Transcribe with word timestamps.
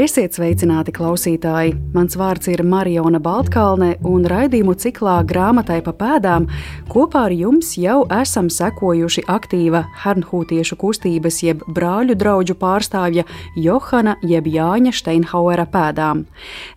Esiet 0.00 0.32
sveicināti, 0.32 0.94
klausītāji! 0.96 1.74
Mans 1.92 2.14
vārds 2.16 2.48
ir 2.48 2.62
Marijona 2.64 3.18
Baltkalne, 3.20 3.98
un 4.08 4.22
raidījumu 4.24 4.72
ciklā 4.80 5.18
grāmatai 5.28 5.82
pa 5.84 5.92
pēdām 5.92 6.46
kopā 6.88 7.26
ar 7.28 7.34
jums 7.36 7.74
jau 7.76 8.06
esam 8.16 8.48
sekojuši 8.48 9.26
aktīva 9.28 9.82
Hernhūtiešu 10.00 10.78
kustības 10.80 11.42
jeb 11.44 11.60
brāļu 11.68 12.16
draugu 12.16 12.56
pārstāvja 12.56 13.26
Johana 13.60 14.14
jeb 14.24 14.48
Jāņa 14.48 14.94
Steinhauera 14.96 15.66
pēdām. 15.68 16.24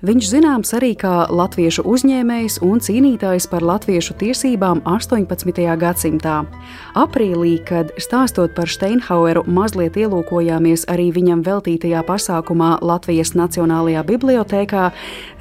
Viņš 0.04 0.28
zināms 0.34 0.76
arī 0.76 0.92
kā 1.00 1.14
latviešu 1.32 1.88
uzņēmējs 1.94 2.60
un 2.68 2.84
cīnītājs 2.84 3.48
par 3.48 3.64
latviešu 3.64 4.18
tiesībām 4.20 4.84
18. 4.84 5.64
gadsimtā. 5.80 6.42
Aprīlī, 7.00 7.56
kad 7.72 7.96
stāstot 8.04 8.52
par 8.60 8.68
Steinhaueru, 8.68 9.48
mazliet 9.48 9.96
ielūkojāmies 9.96 10.90
arī 10.92 11.08
viņam 11.16 11.48
veltītajā 11.48 12.04
pasākumā 12.12 12.76
Latvijas 12.84 13.13
Latvijas 13.14 13.36
Nacionālajā 13.38 14.02
bibliotēkā, 14.10 14.88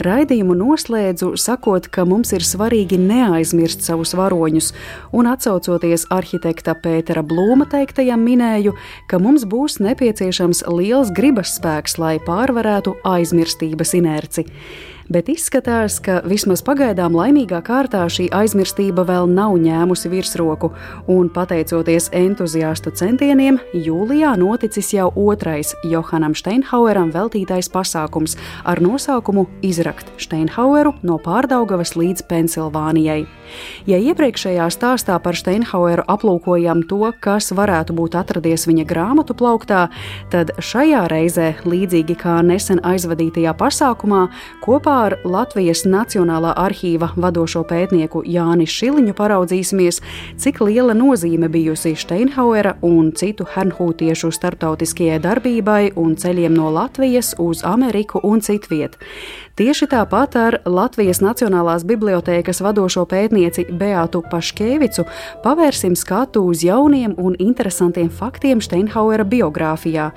raidījumu 0.05 0.53
noslēdzu 0.61 1.31
sakot, 1.41 1.89
ka 1.89 2.05
mums 2.05 2.35
ir 2.37 2.45
svarīgi 2.45 2.99
neaizmirst 3.01 3.81
savus 3.87 4.13
varoņus, 4.19 4.75
un 5.17 5.31
atsaucoties 5.31 6.05
arhitekta 6.13 6.77
Pētera 6.77 7.25
Blūma 7.25 7.65
teiktajam, 7.73 8.21
minēju, 8.21 8.77
ka 9.09 9.17
mums 9.23 9.49
būs 9.49 9.81
nepieciešams 9.81 10.67
liels 10.69 11.17
gribas 11.17 11.57
spēks, 11.57 11.97
lai 11.97 12.19
pārvarētu 12.21 12.99
aizmirstības 13.09 13.97
inerci 13.97 14.51
bet 15.13 15.29
izskatās, 15.29 15.99
ka 16.01 16.21
vismaz 16.29 16.63
pagaidām 16.65 17.13
laimīgā 17.17 17.61
kārtā 17.67 18.03
šī 18.11 18.29
aizmirstība 18.33 19.05
vēl 19.09 19.29
nav 19.29 19.55
ņēmusi 19.61 20.11
virsroku, 20.13 20.71
un 21.13 21.29
pateicoties 21.33 22.09
entuziastu 22.17 22.93
centieniem, 22.97 23.59
jūlijā 23.77 24.33
noticis 24.41 24.93
jau 24.95 25.11
otrais 25.27 25.75
Johanam 25.89 26.37
Steinhaueram 26.39 27.13
veltītais 27.13 27.69
pasākums 27.73 28.39
ar 28.65 28.81
nosaukumu 28.81 29.47
Izrakt 29.67 30.09
Steinhaueru 30.23 30.95
no 31.05 31.19
Pārdaugavas 31.21 31.93
līdz 31.99 32.25
Pensilvānijai. 32.31 33.27
Ja 33.85 33.99
iepriekšējā 34.01 34.65
stāstā 34.73 35.19
par 35.21 35.37
Steinhaueru 35.37 36.07
aplūkojam 36.09 36.87
to, 36.89 37.03
kas 37.21 37.51
varētu 37.53 37.93
būt 37.99 38.17
atradies 38.17 38.65
viņa 38.71 38.87
grāmatu 38.89 39.37
plauktā, 39.37 39.85
tad 40.33 40.55
šajā 40.57 41.05
reizē, 41.13 41.53
līdzīgi 41.69 42.17
kā 42.23 42.39
nesen 42.47 42.81
aizvadītajā 42.81 43.53
pasākumā, 43.61 44.25
kopā 44.65 45.02
ar 45.03 45.17
Latvijas 45.27 45.83
Nacionālā 45.89 46.53
arhīva 46.59 47.11
vadošo 47.19 47.65
pētnieku 47.69 48.23
Jāni 48.29 48.67
Šiliņu 48.71 49.15
paraudzīsimies, 49.19 50.01
cik 50.39 50.61
liela 50.63 50.95
nozīme 50.95 51.51
bijusi 51.53 51.95
Steinhauera 51.99 52.77
un 52.87 53.11
citu 53.19 53.47
hernhūtiešu 53.55 54.33
starptautiskajai 54.37 55.19
darbībai 55.25 55.93
un 55.99 56.15
ceļiem 56.17 56.55
no 56.57 56.71
Latvijas 56.75 57.35
uz 57.43 57.65
Ameriku 57.67 58.23
un 58.23 58.45
citviet. 58.45 58.99
Tieši 59.53 59.85
tāpat 59.93 60.37
ar 60.41 60.55
Latvijas 60.65 61.21
Nacionālās 61.21 61.83
bibliotēkas 61.85 62.63
vadošo 62.65 63.05
pētnieci 63.11 63.67
Beātu 63.69 64.23
Paškēvicu 64.33 65.05
pavērsim 65.45 65.93
skatu 65.99 66.47
uz 66.49 66.65
jauniem 66.65 67.13
un 67.21 67.37
interesantiem 67.37 68.09
faktiem 68.09 68.63
Steinhauera 68.65 69.27
biogrāfijā. 69.29 70.09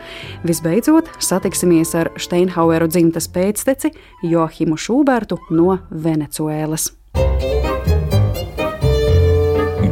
Visbeidzot, 0.47 1.11
satiksimies 1.19 1.91
ar 1.99 2.13
Steinhaueru 2.15 2.87
dzimtas 2.87 3.27
pēcteci 3.27 3.91
Joachimu 4.23 4.79
Šūbertu 4.79 5.41
no 5.51 5.81
Venecuēlas. 5.91 6.93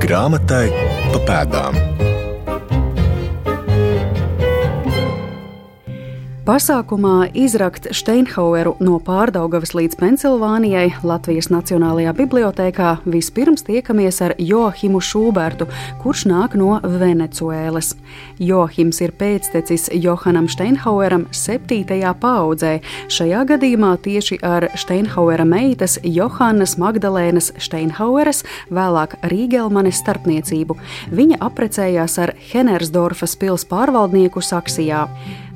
Grāmatai 0.03 0.69
pa 1.11 1.19
pēdām. 1.28 1.92
Pasākumā 6.43 7.29
izrakt 7.39 7.85
Steinhaueru 7.95 8.73
no 8.83 8.97
Pārdaugavas 8.99 9.71
līdz 9.77 9.95
Pensilvānijai 9.95 10.89
Latvijas 11.07 11.47
Nacionālajā 11.47 12.11
bibliotēkā 12.17 12.89
vispirms 13.07 13.63
tiekamies 13.63 14.17
ar 14.25 14.33
Joachimu 14.35 14.99
Šūbertu, 14.99 15.69
kurš 16.01 16.25
nāk 16.27 16.57
no 16.59 16.81
Venecuēlas. 16.83 17.93
Joachims 18.43 18.99
ir 19.05 19.13
pēctecis 19.21 19.87
Johanam 19.95 20.49
Steinhaueram 20.51 21.29
septītajā 21.31 22.11
paudzē, 22.19 22.73
šajā 23.07 23.45
gadījumā 23.53 23.93
tieši 24.03 24.41
ar 24.43 24.67
Steinhauera 24.75 25.47
meitas 25.47 25.95
Johannas 26.03 26.75
Magdalēnas 26.75 27.53
Steinhaueras, 27.55 28.43
vēlāk 28.67 29.15
Rīgelmanes 29.31 30.03
starpniecību. 30.03 30.75
Viņa 31.15 31.39
apprecējās 31.47 32.19
ar 32.19 32.35
Henersdorfas 32.51 33.39
pils 33.39 33.63
pārvaldnieku 33.71 34.43
Saksijā. 34.43 35.07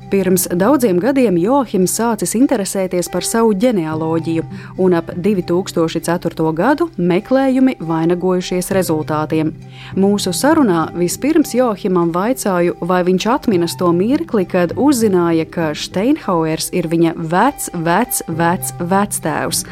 Pirms 0.08 0.46
daudziem 0.56 0.96
gadiem 0.96 1.36
Johims 1.36 1.92
sācis 1.98 2.32
interesēties 2.38 3.10
par 3.12 3.26
savu 3.28 3.50
ģenealoģiju, 3.60 4.44
un 4.80 4.94
ap 4.96 5.10
2004. 5.12 6.46
gadu 6.56 6.86
meklējumi 6.96 7.74
vainagojušies 7.84 8.72
rezultātiem. 8.72 9.52
Mūsu 10.00 10.32
sarunā 10.32 10.86
vispirms 10.96 11.52
Johimam 11.58 12.08
vaicāju, 12.14 12.78
vai 12.80 13.02
viņš 13.04 13.28
atminas 13.34 13.76
to 13.76 13.92
mirkli, 13.92 14.46
kad 14.48 14.72
uzzināja, 14.80 15.44
ka 15.44 15.74
Steinhauers 15.76 16.70
ir 16.72 16.88
viņa 16.88 17.12
vecs, 17.28 17.68
vecs, 17.76 18.24
vecs 18.28 18.72
vectēvs. 18.80 19.66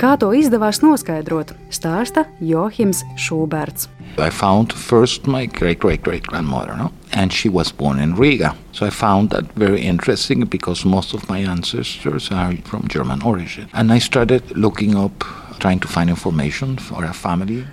Kā 0.00 0.16
to 0.20 0.32
izdevās 0.36 0.80
noskaidrot, 0.80 1.52
stāsta 1.68 2.24
Johims 2.40 3.04
Šūberts. 3.20 3.90
I 4.16 4.30
found 4.30 4.72
first 4.72 5.26
my 5.26 5.44
great 5.44 5.80
great 5.80 6.02
great 6.02 6.24
grandmother, 6.24 6.76
no? 6.76 6.92
And 7.16 7.32
she 7.32 7.48
was 7.48 7.72
born 7.72 7.98
in 7.98 8.14
Riga. 8.14 8.54
So 8.72 8.84
I 8.86 8.90
found 8.90 9.30
that 9.30 9.44
very 9.52 9.80
interesting 9.80 10.44
because 10.44 10.84
most 10.84 11.14
of 11.14 11.28
my 11.30 11.38
ancestors 11.38 12.30
are 12.30 12.54
from 12.58 12.86
German 12.88 13.22
origin. 13.22 13.68
And 13.72 13.90
I 13.90 13.98
started 13.98 14.42
looking 14.54 14.94
up 14.94 15.24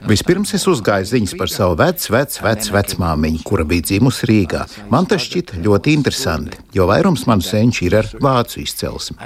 Vispirms 0.10 0.54
es 0.58 0.66
uzgāju 0.70 1.10
ziņas 1.10 1.34
par 1.40 1.52
savu 1.52 1.78
vecu, 1.80 2.12
vecu, 2.16 2.42
vecu 2.46 2.76
vecmāmiņu, 2.76 3.42
kura 3.48 3.66
bija 3.68 3.88
dzimusi 3.90 4.30
Rīgā. 4.30 4.64
Man 4.94 5.08
tas 5.10 5.26
šķita 5.26 5.60
ļoti 5.64 5.96
interesanti, 5.98 6.60
jo 6.76 6.88
vairums 6.90 7.26
manu 7.30 7.46
senču 7.46 7.88
ir 7.88 7.98
ar 8.00 8.10
vācu 8.24 8.62
izcelsmi. 8.64 9.18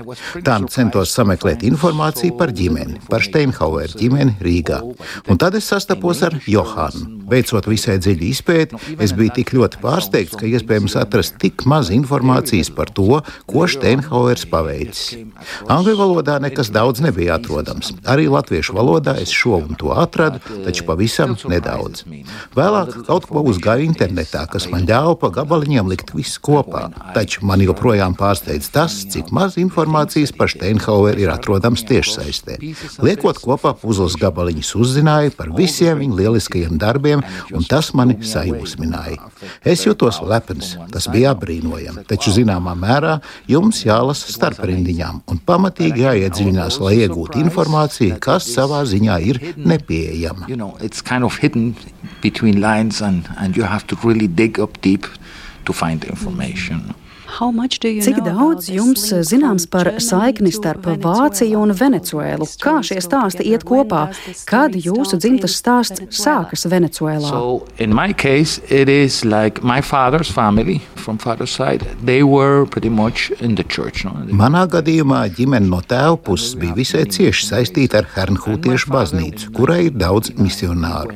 Tā 0.45 0.57
centos 0.73 1.13
sameklēt 1.16 1.66
informāciju 1.68 2.38
par 2.40 2.53
ģimeni, 2.56 3.01
par 3.09 3.25
Steinhauer 3.25 3.94
ģimeni 3.97 4.38
Rīgā. 4.44 4.81
Un 5.28 5.41
tad 5.41 5.57
es 5.59 5.69
sastapos 5.69 6.24
ar 6.25 6.39
Johānu. 6.47 7.18
Veicot 7.28 7.66
visai 7.68 7.97
dziļu 8.00 8.24
izpēti, 8.29 8.78
es 9.03 9.12
biju 9.16 9.34
tik 9.35 9.51
ļoti 9.57 9.81
pārsteigts, 9.84 10.38
ka 10.39 10.47
iespējams 10.47 10.95
atrast 11.00 11.35
tik 11.41 11.66
maz 11.68 11.91
informācijas 11.91 12.72
par 12.74 12.91
to, 12.95 13.19
ko 13.50 13.68
Steinhauers 13.68 14.47
paveicis. 14.47 15.18
Angļu 15.68 15.97
valodā 16.00 16.38
nekas 16.44 16.72
daudz 16.72 17.03
nebija 17.03 17.35
atrodams. 17.35 17.91
Arī 18.07 18.29
latviešu 18.47 18.74
valodā 18.74 19.18
es 19.19 19.30
šo 19.30 19.58
un 19.59 19.75
to 19.75 19.91
atradu, 19.91 20.40
taču 20.63 20.85
pavisam 20.88 21.35
nedaudz. 21.52 22.06
Vēlāk 22.56 23.03
kaut 23.08 23.28
ko 23.28 23.44
uzgāju 23.44 23.84
internetā, 23.84 24.46
kas 24.47 24.69
man 24.72 24.88
ļāva 24.88 25.18
pa 25.19 25.30
gabaliņiem 25.35 25.88
likt 25.91 26.13
visu 26.16 26.40
kopā. 26.41 26.88
Taču 27.13 27.44
man 27.44 27.59
joprojām 27.62 28.16
pārsteidz 28.16 28.69
tas, 28.72 29.03
cik 29.12 29.34
maz 29.36 29.57
informācijas 29.59 30.31
par 30.31 30.47
Steinhaueru 30.47 31.25
ir 31.25 31.31
atrodams 31.34 31.84
tiešsaistē. 31.88 32.57
Liekot 33.03 33.41
kopā 33.44 33.74
puzles 33.75 34.16
gabaliņus, 34.16 34.75
uzzināju 34.80 35.36
par 35.36 35.52
visiem 35.57 36.00
viņa 36.00 36.19
lieliskajiem 36.22 36.80
darbiem 36.80 37.24
un 37.52 37.68
tas 37.68 37.91
mani 37.94 38.16
sajūsmināja. 38.24 39.19
Es 39.68 39.84
jutos 39.86 40.22
lepns, 40.24 40.78
tas 40.94 41.09
bija 41.12 41.36
apbrīnojami, 41.36 42.06
taču 42.07 42.31
zināmā 42.36 42.78
mērā 42.80 43.18
jums 43.50 43.84
jālasa 43.86 44.31
starp 44.31 44.63
rindiņām 44.63 45.22
un 45.28 45.44
pamatīgi 45.44 46.07
jāiedziļinās, 46.07 46.80
lai 46.84 46.96
iegūtu 47.03 47.41
informāciju, 47.44 48.18
kas 48.24 48.37
savā 48.44 48.84
ziņā 48.88 49.18
ir 49.25 49.42
nepieejama. 49.57 50.48
You 50.48 50.57
know, 50.57 50.75
to 55.66 55.74
find 55.74 56.04
information. 56.06 56.95
Cik 57.27 58.21
daudz 58.25 58.69
jums 58.71 59.03
zināms 59.27 59.68
par 59.69 59.89
saikni 60.01 60.51
starp 60.56 60.88
Vāciju 61.03 61.59
un 61.62 61.74
Venecuēlu? 61.75 62.47
Kā 62.62 62.79
šie 62.85 63.01
stāsti 63.03 63.45
iet 63.51 63.65
kopā? 63.68 64.07
Kad 64.50 64.77
jūsu 64.79 65.19
dzimtas 65.19 65.57
stāsts 65.59 66.01
sākas 66.18 66.65
Venecuēlā? 66.71 67.27
So, 67.27 67.68
case, 68.18 68.62
like 69.25 69.62
family, 70.33 70.81
side, 71.45 71.85
church, 73.63 74.06
no? 74.06 74.13
Manā 74.31 74.65
gadījumā 74.71 75.27
ģimene 75.38 75.68
no 75.69 75.81
tēva 75.81 76.18
puses 76.18 76.56
bija 76.59 76.75
visai 76.77 77.06
cieši 77.06 77.47
saistīta 77.51 78.01
ar 78.01 78.09
Hernhūtiešu 78.15 78.91
baznīcu, 78.91 79.51
kurai 79.56 79.88
ir 79.88 79.95
daudz 79.97 80.33
misionāru. 80.39 81.15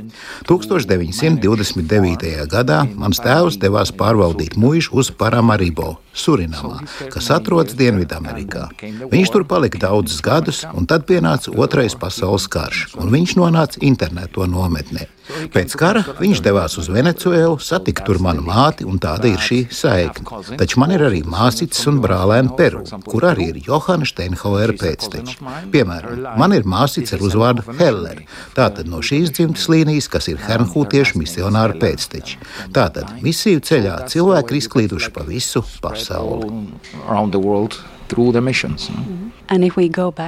1929. 0.49 2.35
gadā 2.51 2.83
mans 2.95 3.21
tēvs 3.23 3.59
devās 3.61 3.91
pārvaldīt 3.95 4.57
mūžu 4.59 4.95
uz 5.01 5.11
Paramaribo 5.11 5.97
Surinamā, 6.13 6.81
kas 7.13 7.29
atrodas 7.31 7.77
Dienvidamerikā. 7.79 8.67
Viņš 9.11 9.31
tur 9.33 9.45
palika 9.47 9.79
daudzus 9.87 10.19
gadus, 10.25 10.65
un 10.75 10.87
tad 10.89 11.07
pienāca 11.07 11.53
Otrais 11.55 11.95
pasaules 11.95 12.49
karš, 12.51 12.97
un 12.99 13.13
viņš 13.13 13.37
nonāca 13.39 13.81
interneto 13.87 14.47
nometnē. 14.49 15.07
Pēc 15.53 15.73
kara 15.79 16.01
viņš 16.19 16.41
devās 16.43 16.75
uz 16.81 16.89
Venecuēlu, 16.91 17.55
satika 17.63 18.03
tur 18.07 18.19
manu 18.23 18.43
māti, 18.45 18.85
un 18.87 18.99
tāda 19.01 19.29
ir 19.31 19.39
šī 19.41 19.59
saikne. 19.71 20.41
Taču 20.59 20.81
man 20.81 20.91
ir 20.95 21.05
arī 21.07 21.21
māsītes 21.23 21.85
un 21.87 22.01
brālēni 22.03 22.51
Peru, 22.57 22.83
kur 23.05 23.27
arī 23.29 23.51
ir 23.53 23.61
Johana 23.67 24.07
Steinhauera 24.07 24.75
pēcteči. 24.81 25.37
Piemēram, 25.71 26.25
man 26.41 26.55
ir 26.57 26.67
māsīte 26.67 27.15
ar 27.15 27.25
uzvārdu 27.27 27.77
Heller. 27.79 28.23
Tātad 28.57 28.89
no 28.91 28.99
šīs 29.05 29.31
dzimtas 29.37 29.69
līnijas, 29.71 30.09
kas 30.11 30.27
ir 30.31 30.41
hernhūtiešu 30.41 31.21
misionāru 31.21 31.79
pēcteči. 31.81 32.41
Tātad 32.75 33.15
misiju 33.23 33.63
ceļā 33.71 34.01
cilvēki 34.11 34.55
ir 34.55 34.61
izklīduši 34.63 35.13
pa 35.15 35.27
visu 35.27 35.63
pasauli. 35.79 36.00
Through 38.11 38.31
the 38.31 38.41
missions. 38.41 38.91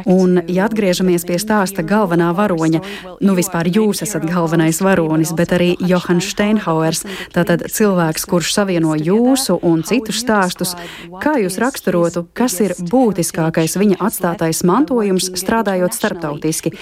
Un, 0.05 0.39
ja 0.47 0.65
atgriežamies 0.67 1.23
pie 1.27 1.37
stāsta 1.39 1.83
galvenā 1.87 2.29
varoņa, 2.35 2.79
nu 3.23 3.35
vispār 3.35 3.69
jūs 3.71 4.03
esat 4.03 4.25
galvenais 4.27 4.79
varonis, 4.83 5.33
bet 5.35 5.53
arī 5.55 5.69
Johans 5.79 6.27
Steinhauers, 6.31 7.03
tātad 7.35 7.63
cilvēks, 7.71 8.27
kurš 8.27 8.53
savieno 8.55 8.95
jūsu 8.99 9.57
un 9.63 9.83
citus 9.87 10.19
stāstus, 10.23 10.75
kā 11.23 11.37
jūs 11.43 11.59
raksturotu, 11.63 12.25
kas 12.35 12.59
ir 12.63 12.75
būtiskākais 12.91 13.75
viņa 13.79 13.99
atstātais 14.07 14.63
mantojums 14.67 15.31
strādājot 15.39 15.95
starptautiski? 15.95 16.75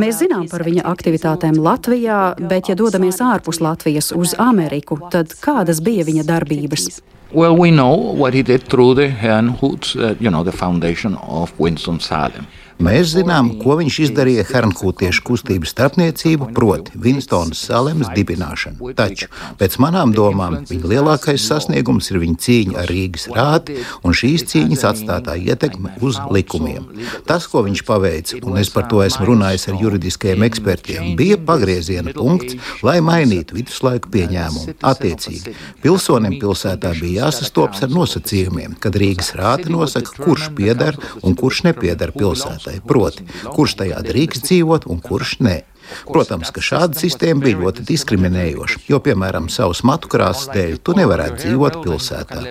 Mēs 0.00 0.20
zinām 0.22 0.48
par 0.52 0.64
viņa 0.68 0.84
aktivitātēm 0.92 1.60
Latvijā, 1.60 2.22
bet 2.52 2.72
ja 2.72 2.76
dodamies 2.76 3.20
ārpus 3.24 3.60
Latvijas 3.64 4.12
uz 4.16 4.36
Ameriku, 4.40 5.00
tad 5.12 5.36
kādas 5.44 5.80
bija 5.84 6.08
viņa 6.08 6.28
darbības? 6.28 6.90
Well, 7.30 7.54
we 7.54 7.70
know 7.70 7.94
what 7.94 8.32
he 8.32 8.42
did 8.42 8.62
through 8.62 8.94
the 8.94 9.08
Herrnhut, 9.08 9.94
uh, 10.02 10.14
you 10.18 10.30
know, 10.30 10.42
the 10.42 10.52
foundation 10.52 11.14
of 11.16 11.58
Winston-Salem. 11.60 12.46
Mēs 12.78 13.10
zinām, 13.10 13.48
ko 13.58 13.74
viņš 13.80 13.96
izdarīja 14.04 14.44
Hernhūtiešu 14.46 15.24
kustības 15.26 15.72
starpniecību, 15.74 16.52
proti, 16.54 16.92
Vinstonas 17.02 17.58
Salemas 17.66 18.06
dibināšanu. 18.14 18.92
Taču, 18.94 19.26
pēc 19.58 19.74
manām 19.82 20.12
domām, 20.14 20.60
viņa 20.68 20.90
lielākais 20.92 21.42
sasniegums 21.42 22.12
ir 22.12 22.20
viņa 22.22 22.38
cīņa 22.44 22.76
ar 22.78 22.92
Rīgas 22.92 23.26
rāti 23.34 23.80
un 24.06 24.14
šīs 24.14 24.46
cīņas 24.52 24.84
atstātā 24.92 25.34
ietekme 25.42 25.96
uz 26.06 26.20
likumiem. 26.30 26.86
Tas, 27.26 27.48
ko 27.50 27.64
viņš 27.66 27.82
paveica, 27.88 28.38
un 28.46 28.60
es 28.62 28.70
par 28.70 28.86
to 28.92 29.02
esmu 29.02 29.26
runājis 29.32 29.66
ar 29.72 29.82
juridiskajiem 29.82 30.46
ekspertiem, 30.46 31.10
bija 31.18 31.40
pagrieziena 31.50 32.14
punkts, 32.14 32.60
lai 32.86 33.00
mainītu 33.02 33.58
viduslaiku 33.58 34.14
pieņēmumu. 34.14 34.78
Attiecīgi, 34.86 35.56
pilsonim 35.82 36.38
pilsētā 36.38 36.94
bija 37.02 37.26
jāsastopas 37.26 37.82
ar 37.88 37.90
nosacījumiem, 37.90 38.78
kad 38.78 38.94
Rīgas 39.02 39.34
rāte 39.34 39.66
nosaka, 39.74 40.14
kurš 40.22 40.52
pieder 40.54 40.94
un 41.26 41.34
kurš 41.34 41.64
nepieder 41.72 42.14
pilsētā 42.14 42.67
pilsētai, 42.68 42.84
proti, 42.86 43.26
kurš 43.54 43.76
tajā 43.82 44.02
drīkst 44.04 44.46
dzīvot 44.48 44.88
un 44.88 45.00
kurš 45.00 45.38
nē. 45.40 45.62
Protams, 46.08 46.50
ka 46.54 46.62
šāda 46.64 46.98
sistēma 46.98 47.44
bija 47.44 47.60
ļoti 47.62 47.84
diskriminējoša, 47.88 48.82
jo, 48.88 49.00
piemēram, 49.04 49.48
savas 49.52 49.82
matu 49.86 50.10
krāsas 50.12 50.50
dēļ 50.54 50.78
tu 50.84 50.94
nevarētu 50.98 51.42
dzīvot 51.42 51.78
pilsētā. 51.84 52.42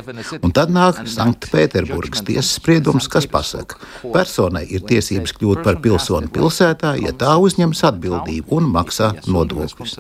Un 0.42 0.54
tad 0.56 0.74
nāk 0.74 1.04
Sanktpēterburgas 1.10 2.24
tiesas 2.28 2.56
spriedums, 2.60 3.10
kas 3.12 3.28
pasaka, 3.32 3.80
personai 4.14 4.66
ir 4.74 4.86
tiesības 4.88 5.36
kļūt 5.38 5.64
par 5.66 5.80
pilsoni 5.84 6.32
pilsētā, 6.34 6.96
ja 7.02 7.14
tā 7.18 7.36
uzņems 7.42 7.84
atbildību 7.92 8.60
un 8.60 8.70
maksā 8.74 9.14
nodokļus. 9.28 9.98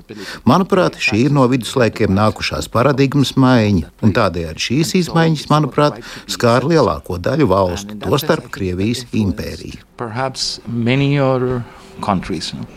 Manuprāt, 0.47 0.99
šī 1.01 1.27
ir 1.27 1.37
no 1.37 1.47
viduslaikiem 1.51 2.13
nākušās 2.17 2.69
paradigmas 2.73 3.35
maiņa, 3.39 3.93
un 4.03 4.15
tādējādi 4.17 4.67
šīs 4.69 4.95
izmaiņas, 5.03 5.47
manuprāt, 5.53 6.01
skāra 6.29 6.73
lielāko 6.73 7.19
daļu 7.21 7.49
valstu, 7.51 7.97
tostarp 8.03 8.51
Krievijas 8.53 9.05
impēriju. 9.15 9.83
Perhaps 9.97 10.59
many 10.67 11.17
other 11.19 11.63
countries. 12.01 12.53
You 12.53 12.59
know, 12.59 12.67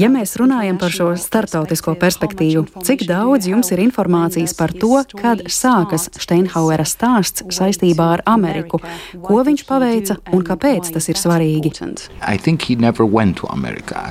Ja 0.00 0.10
mēs 0.12 0.34
runājam 0.40 0.78
par 0.80 0.94
šo 0.94 1.08
startautisko 1.20 1.94
perspektīvu, 2.00 2.64
cik 2.86 3.06
daudz 3.08 3.48
jums 3.50 3.72
ir 3.74 3.82
informācijas 3.84 4.54
par 4.58 4.74
to, 4.74 4.94
kad 5.18 5.44
sākas 5.50 6.08
Steinhauera 6.16 6.86
stāsts 6.88 7.44
saistībā 7.52 8.08
ar 8.18 8.24
Ameriku, 8.30 8.82
ko 9.22 9.40
viņš 9.46 9.66
paveica 9.68 10.18
un 10.32 10.44
kāpēc 10.46 10.92
tas 10.94 11.10
ir 11.12 11.20
svarīgi? 11.20 11.72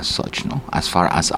Such, 0.02 0.44
no? 0.44 0.60
as 0.72 0.88
as 0.94 1.32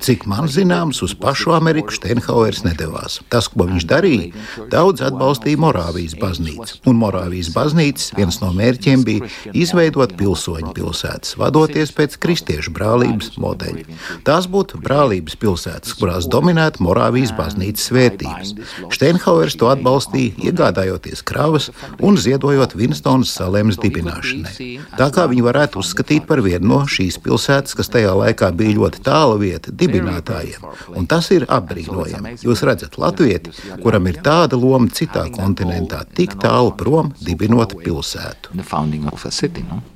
Cik 0.00 0.26
man 0.30 0.50
zināms, 0.52 1.02
uz 1.06 1.14
pašu 1.16 1.54
Ameriku 1.56 1.94
Steinhauers 1.96 2.62
nedavās. 2.66 3.20
Tas, 3.32 3.48
ko 3.48 3.66
viņš 3.70 3.88
darīja, 3.88 4.30
daudz 4.72 5.04
atbalstīja 5.08 5.60
Morāvijas 5.60 6.16
baznīcu. 6.20 6.80
Un 6.90 7.00
Morāvijas 7.00 7.52
baznīcas 7.56 8.12
viens 8.18 8.40
no 8.44 8.52
mērķiem 8.56 9.04
bija 9.06 9.30
izveidot 9.56 10.16
pilsoņu 10.20 10.74
pilsētas, 10.76 11.36
vadot 11.40 11.70
rīkoties 11.70 11.92
pēc 11.94 12.16
kristiešu 12.20 12.72
brālības 12.74 13.36
modeļa. 13.38 13.84
Tās 14.26 14.46
būtu 14.50 14.80
brālības 14.82 15.36
pilsētas, 15.38 15.94
kurās 15.94 16.26
dominētu 16.26 16.82
Morāvijas 16.82 17.32
baznīcas 17.36 17.90
vērtības. 17.94 18.54
Steinhauers 18.90 19.56
to 19.56 19.70
atbalstīja, 19.70 20.34
iegādājoties 20.50 21.22
kravas 21.22 21.70
un 22.00 22.16
ziedojot 22.18 22.74
Vinstonas 22.74 23.30
salēmas 23.36 23.78
dibināšanai. 23.80 24.80
Tā 24.98 25.10
kā 25.14 25.26
viņi 25.30 25.46
varētu 25.46 25.80
uzskatīt 25.80 26.26
par 26.26 26.42
vienu 26.42 26.66
no 26.66 26.80
šīs 26.90 27.20
pilsētas, 27.22 27.76
kas 27.78 27.90
tajā 27.92 28.12
laikā 28.16 28.50
bija 28.56 28.76
ļoti 28.80 29.04
tāla 29.06 29.38
vieta 29.40 29.72
dibinātājiem. 29.94 30.66
Un 30.98 31.06
tas 31.10 31.30
ir 31.34 31.46
apbrīnojami. 31.48 32.36
Jūs 32.44 32.64
redzat, 32.66 32.98
Latvieti, 33.00 33.54
kuram 33.84 34.10
ir 34.10 34.20
tāda 34.24 34.58
loma 34.60 34.90
citā 34.92 35.26
kontinentā, 35.32 36.02
tik 36.16 36.36
tālu 36.42 36.74
prom 36.76 37.14
dibinot 37.22 37.76
pilsētu. 37.80 38.58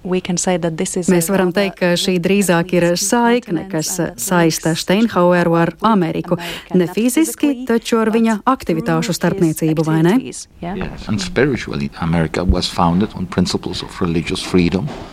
Mēs 0.04 1.30
varam 1.32 1.52
teikt, 1.54 1.64
teikt, 1.64 1.78
ka 1.80 1.92
šī 1.98 2.18
drīzāk 2.22 2.74
ir 2.76 2.86
saikne, 3.00 3.66
kas 3.70 3.92
saista 4.20 4.74
Steinhaueru 4.74 5.56
ar 5.58 5.74
Ameriku. 5.84 6.38
Ne 6.74 6.86
fiziski, 6.86 7.64
taču 7.68 8.00
ar 8.00 8.10
viņa 8.14 8.40
aktivitāšu 8.46 9.14
starpniecību, 9.16 9.84
vai 9.86 10.02
ne? 10.04 10.16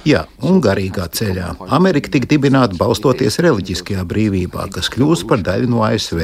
Jā, 0.08 0.26
un 0.48 0.62
garīgā 0.64 1.08
ceļā. 1.12 1.56
Amerika 1.70 2.12
tika 2.12 2.30
dibināta 2.32 2.78
balstoties 2.80 3.40
reliģiskajā 3.44 4.06
brīvībā, 4.08 4.68
kas 4.74 4.92
kļūst 4.94 5.28
par 5.30 5.44
daļu 5.46 5.70
no 5.72 5.84
ASV. 5.88 6.22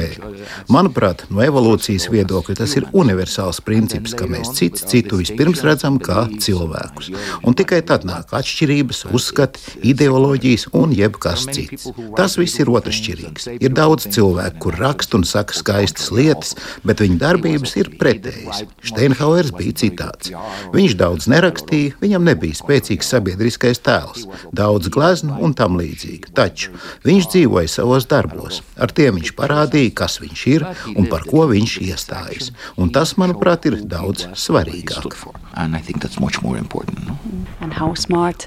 Manuprāt, 0.72 1.26
no 1.32 1.42
evolūcijas 1.44 2.08
viedokļa 2.12 2.58
tas 2.62 2.76
ir 2.78 2.88
universāls 2.92 3.62
princips, 3.64 4.16
ka 4.18 4.28
mēs 4.30 4.54
cits 4.58 4.86
citu 4.88 5.20
vispirms 5.22 5.64
redzam 5.66 6.00
kā 6.02 6.26
cilvēkus. 6.40 7.12
Un 7.46 7.56
tikai 7.58 7.82
tad 7.86 8.06
nāk 8.08 8.32
atšķirības, 8.38 9.06
uzskati, 9.14 9.78
ideoloģija 9.82 10.38
ideoloģijas 10.38 10.68
un 10.72 10.92
jebkas 10.92 11.46
cits. 11.52 11.88
Tas 12.16 12.36
viss 12.38 12.58
ir 12.60 12.70
otršķirīgs. 12.72 13.48
Ir 13.60 13.74
daudz 13.76 14.08
cilvēku, 14.14 14.58
kur 14.64 14.78
raksta 14.80 15.18
un 15.18 15.24
saka 15.28 15.54
skaistas 15.56 16.10
lietas, 16.14 16.54
bet 16.86 17.02
viņu 17.02 17.18
darbības 17.20 17.76
ir 17.80 17.90
pretējas. 18.00 18.64
Steinhauers 18.84 19.52
bija 19.56 19.76
citāds. 19.82 20.32
Viņš 20.74 20.96
daudz 20.98 21.28
nerakstīja, 21.30 21.96
viņam 22.02 22.26
nebija 22.28 22.58
spēcīgs 22.58 23.12
sabiedriskais 23.12 23.82
tēls, 23.84 24.26
daudz 24.52 24.90
gleznu 24.92 25.38
un 25.42 25.54
tam 25.58 25.78
līdzīgi. 25.80 26.32
Taču 26.34 26.74
viņš 27.06 27.30
dzīvoja 27.34 27.72
savos 27.78 28.08
darbos. 28.08 28.37
Ar 28.78 28.92
tiem 28.94 29.18
viņš 29.18 29.34
parādīja, 29.38 29.94
kas 30.02 30.18
viņš 30.22 30.44
ir 30.52 30.66
un 30.94 31.08
par 31.10 31.26
ko 31.28 31.46
viņš 31.50 31.78
iestājas. 31.88 32.52
Un 32.78 32.92
tas, 32.94 33.16
manuprāt, 33.20 33.66
ir 33.68 33.80
daudz 33.88 34.28
svarīgāk. 34.38 35.18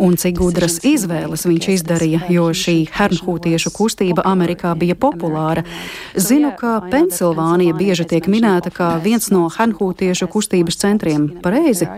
Un 0.01 0.15
cik 0.17 0.37
gudras 0.39 0.77
izvēles 0.87 1.45
viņš 1.47 1.67
izdarīja, 1.75 2.21
jo 2.31 2.47
šī 2.55 2.75
hernhūtiešu 2.95 3.73
kustība 3.75 4.23
Amerikā 4.27 4.71
bija 4.79 4.95
populāra. 4.95 5.65
Zinu, 6.15 6.53
ka 6.57 6.79
Pensilvānija 6.91 7.75
bieži 7.77 8.07
tiek 8.13 8.29
minēta 8.31 8.71
kā 8.73 8.93
viens 9.03 9.29
no 9.33 9.47
hernhūtiešu 9.51 10.29
kustības 10.31 10.79
centriem. 10.81 11.27
Pareizi? 11.43 11.89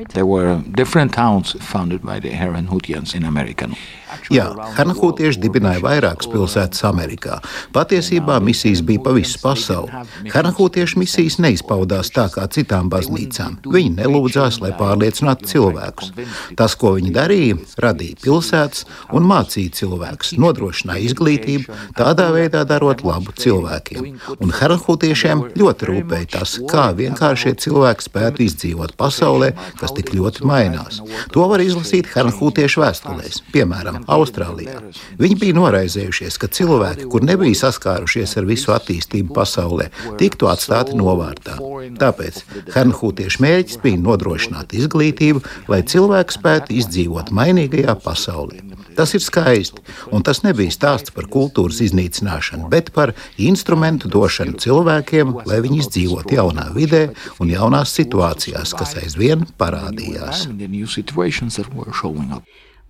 Jā, 4.34 4.46
Hanahūtieši 4.78 5.42
dibināja 5.42 5.82
vairākas 5.84 6.30
pilsētas 6.32 6.84
Amerikā. 6.88 7.40
Patiesībā 7.84 8.40
misijas 8.40 8.80
bija 8.82 9.02
pa 9.04 9.12
visu 9.12 9.40
pasauli. 9.44 9.92
Hanahūtiešu 10.32 11.02
misijas 11.02 11.36
neizpaudās 11.44 12.14
tā 12.16 12.30
kā 12.32 12.46
citām 12.48 12.88
baznīcām. 12.88 13.58
Viņi 13.68 13.98
nelūdzās, 13.98 14.62
lai 14.64 14.70
pārliecinātu 14.80 15.50
cilvēkus. 15.52 16.14
Tas, 16.56 16.78
ko 16.80 16.94
viņi 16.96 17.12
darīja, 17.12 17.58
radīja 17.84 18.22
pilsētas 18.24 18.86
un 19.12 19.28
mācīja 19.28 19.74
cilvēkus, 19.82 20.32
nodrošināja 20.40 21.04
izglītību, 21.10 21.76
tādā 21.98 22.30
veidā 22.32 22.62
darot 22.70 23.04
labu 23.04 23.36
cilvēkiem. 23.44 24.08
Un 24.40 24.56
Hanahūtiešiem 24.56 25.44
ļoti 25.60 25.92
rūpēja 25.92 26.32
tas, 26.38 26.56
kā 26.72 26.88
vienkāršie 26.96 27.58
cilvēki 27.66 28.08
spētu 28.08 28.48
izdzīvot 28.48 28.96
pasaulē, 28.96 29.52
kas 29.82 29.92
tik 30.00 30.14
ļoti 30.16 30.48
mainās. 30.48 31.02
To 31.36 31.50
var 31.52 31.66
izlasīt 31.66 32.08
Hanahūtiešu 32.16 32.86
vēstulēs, 32.86 33.44
piemēram, 33.52 34.06
Austrālijā. 34.08 34.80
Viņi 35.20 35.40
bija 35.44 35.60
noraizējušies, 35.60 36.40
ka 36.40 36.48
cilvēki, 36.48 37.12
kur 37.12 37.28
nebija 37.28 37.60
saskārušies 37.74 38.38
ar 38.38 38.48
visu 38.48 38.74
attīstību 38.74 39.34
pasaulē, 39.36 39.90
tiktu 40.22 40.50
atstāti 40.52 40.98
novārtā. 40.98 41.58
Tāpēc 42.00 42.44
Hernhūtiešu 42.74 43.44
mērķis 43.44 43.82
bija 43.84 44.02
nodrošināt 44.02 44.76
izglītību, 44.78 45.44
lai 45.72 45.82
cilvēks 45.84 46.40
spētu 46.40 46.78
izdzīvot 46.80 47.34
mainīgajā 47.34 47.98
pasaulē. 48.04 48.62
Tas 48.94 49.16
ir 49.18 49.24
skaisti, 49.26 49.82
un 50.14 50.22
tas 50.22 50.44
nebija 50.46 50.74
stāsts 50.74 51.14
par 51.16 51.26
kultūras 51.26 51.80
iznīcināšanu, 51.82 52.68
bet 52.70 52.92
par 52.94 53.16
instrumentu 53.42 54.12
došanu 54.14 54.60
cilvēkiem, 54.62 55.34
lai 55.50 55.62
viņi 55.66 55.82
izdzīvotu 55.82 56.38
jaunā 56.38 56.68
vidē 56.76 57.08
un 57.42 57.50
jaunās 57.50 57.96
situācijās, 57.98 58.76
kas 58.78 58.94
aizvien 59.02 59.48
parādījās. 59.58 60.46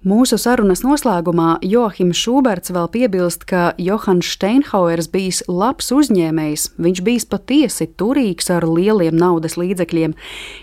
Mūsu 0.04 0.36
sarunas 0.36 0.82
noslēgumā 0.84 1.62
Johims 1.64 2.20
Šuberts 2.20 2.74
vēl 2.76 2.90
piebilst, 2.92 3.46
ka 3.48 3.70
Johans 3.80 4.28
Steinhauers 4.36 5.08
bijis 5.08 5.38
labs 5.48 5.94
uzņēmējs, 5.96 6.66
viņš 6.76 7.02
bijis 7.06 7.26
patiesi 7.32 7.88
turīgs 7.88 8.52
ar 8.52 8.68
lieliem 8.68 9.16
naudas 9.16 9.56
līdzekļiem. 9.56 10.12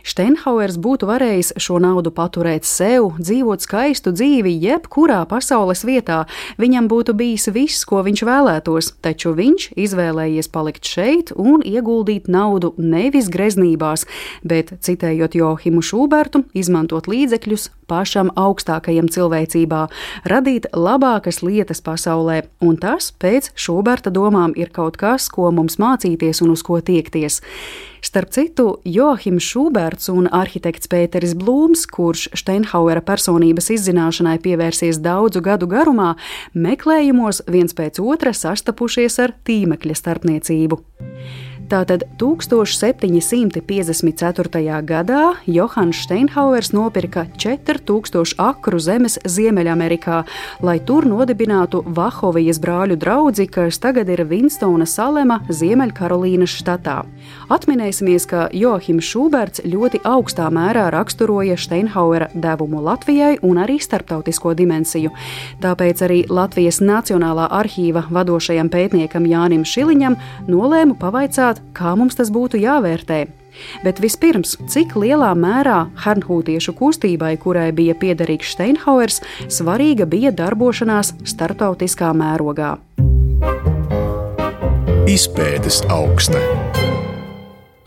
Steinhauers 0.04 0.76
būtu 0.84 1.08
varējis 1.08 1.54
šo 1.56 1.78
naudu 1.80 2.12
paturēt 2.12 2.68
sev, 2.68 3.14
dzīvot 3.16 3.64
skaistu 3.64 4.12
dzīvi 4.12 4.52
jebkurā 4.60 5.22
pasaules 5.32 5.86
vietā, 5.88 6.26
viņam 6.60 6.92
būtu 6.92 7.16
bijis 7.16 7.48
viss, 7.56 7.88
ko 7.88 8.04
viņš 8.04 8.26
vēlētos, 8.28 8.92
taču 9.00 9.32
viņš 9.40 9.70
izvēlējies 9.72 10.52
palikt 10.52 10.84
šeit 10.84 11.32
un 11.32 11.64
ieguldīt 11.64 12.28
naudu 12.28 12.74
nevis 12.76 13.32
greznībās, 13.32 14.04
bet, 14.44 14.76
citējot 14.84 15.40
Johimu 15.40 15.80
Šubertu, 15.80 16.44
izmantot 16.52 17.08
līdzekļus 17.08 17.70
pašam 17.90 18.30
augstākajam 18.38 19.10
cilvēcībā, 19.10 19.84
radīt 20.30 20.70
labākas 20.72 21.42
lietas 21.42 21.82
pasaulē, 21.84 22.44
un 22.62 22.78
tas 22.80 23.10
pēc 23.10 23.50
Šuberta 23.58 24.12
domām 24.14 24.54
ir 24.56 24.70
kaut 24.74 25.00
kas, 25.00 25.28
ko 25.32 25.50
mums 25.54 25.80
mācīties 25.82 26.44
un 26.44 26.54
uz 26.54 26.62
ko 26.66 26.80
tiekties. 26.80 27.40
Starp 28.00 28.30
citu, 28.32 28.78
Joachims 28.88 29.44
Šuberts 29.44 30.08
un 30.08 30.30
arhitekts 30.32 30.88
Pēteris 30.88 31.34
Blūms, 31.36 31.84
kurš 31.90 32.30
Steinhauera 32.38 33.02
personības 33.04 33.68
izzināšanai 33.74 34.38
pievērsies 34.40 35.02
daudzu 35.04 35.42
gadu 35.44 35.68
garumā, 35.68 36.14
meklējumos 36.56 37.44
viens 37.50 37.76
pēc 37.76 38.00
otra 38.00 38.32
sastapušies 38.32 39.20
ar 39.20 39.36
tīmekļa 39.44 40.00
starpniecību. 40.00 40.80
Tātad 41.70 42.02
1754. 42.18 43.62
gadā 44.82 45.38
Johans 45.46 46.02
Steinhauers 46.02 46.74
nopirka 46.74 47.30
4000 47.38 48.34
akru 48.42 48.82
zemes 48.82 49.22
Ziemeļamerikā, 49.22 50.26
lai 50.66 50.82
tur 50.82 51.06
nodibinātu 51.06 51.86
Vahovijas 51.86 52.58
brāļu 52.58 52.98
draugu, 52.98 53.46
kas 53.54 53.78
tagad 53.78 54.10
ir 54.10 54.26
Vinstona 54.26 54.82
Salema 54.82 55.46
Ziemeļkarolīnas 55.46 56.50
štatā. 56.58 57.06
Atminēsimies, 57.54 58.26
ka 58.26 58.50
Johims 58.50 59.06
Šuberts 59.06 59.62
ļoti 59.62 60.02
augstā 60.02 60.50
mērā 60.50 60.90
raksturoja 60.90 61.54
Steinhauera 61.54 62.34
devumu 62.34 62.82
Latvijai 62.82 63.38
un 63.46 63.62
arī 63.62 63.78
starptautisko 63.78 64.58
dimensiju. 64.58 65.14
Tāpēc 65.62 66.02
arī 66.02 66.26
Latvijas 66.26 66.82
Nacionālā 66.82 67.46
arhīva 67.62 68.10
vadošajam 68.10 68.66
pētniekam 68.74 69.22
Jānim 69.30 69.62
Šiliņam 69.62 70.18
nolēmu 70.50 70.98
pavaicāt, 70.98 71.59
kā 71.76 71.94
mums 71.98 72.18
tas 72.18 72.32
būtu 72.32 72.60
jāvērtē. 72.60 73.26
Bet 73.84 74.00
vispirms, 74.00 74.54
cik 74.70 74.94
lielā 74.98 75.30
mērā 75.36 75.90
Hernhūtiešu 76.04 76.74
kustībai, 76.78 77.34
kurai 77.42 77.70
bija 77.76 77.96
piederīgs 77.98 78.54
Steinhauers, 78.54 79.20
svarīga 79.50 80.06
bija 80.10 80.32
darbošanās 80.32 81.14
starptautiskā 81.34 82.12
mērogā. 82.16 82.76
Izpētes 85.10 85.82
augsta. 85.90 86.38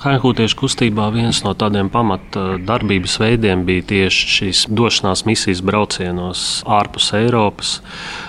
Haihūtiešu 0.04 0.58
kustībā 0.60 1.06
viens 1.16 1.38
no 1.46 1.54
tādiem 1.56 1.88
pamata 1.88 2.58
darbības 2.60 3.14
veidiem 3.22 3.62
bija 3.64 3.86
tieši 3.88 4.26
šīs 4.34 4.64
došanās 4.68 5.22
misijas 5.24 5.62
braucienos 5.64 6.42
ārpus 6.68 7.06
Eiropas, 7.16 7.70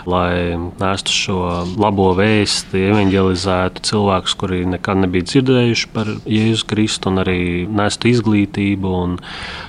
lai 0.07 0.55
nestu 0.55 1.11
šo 1.11 1.39
labo 1.75 2.13
vēsti, 2.15 2.79
evanģelizētu 2.93 3.83
cilvēkus, 3.91 4.37
kuri 4.39 4.61
nekad 4.71 5.01
nebija 5.03 5.27
dzirdējuši 5.33 5.91
par 5.97 6.13
Jēzu 6.31 6.69
Kristu, 6.71 7.11
un 7.11 7.25
arī 7.25 7.41
nestu 7.67 8.13
izglītību 8.13 8.95
un 9.01 9.19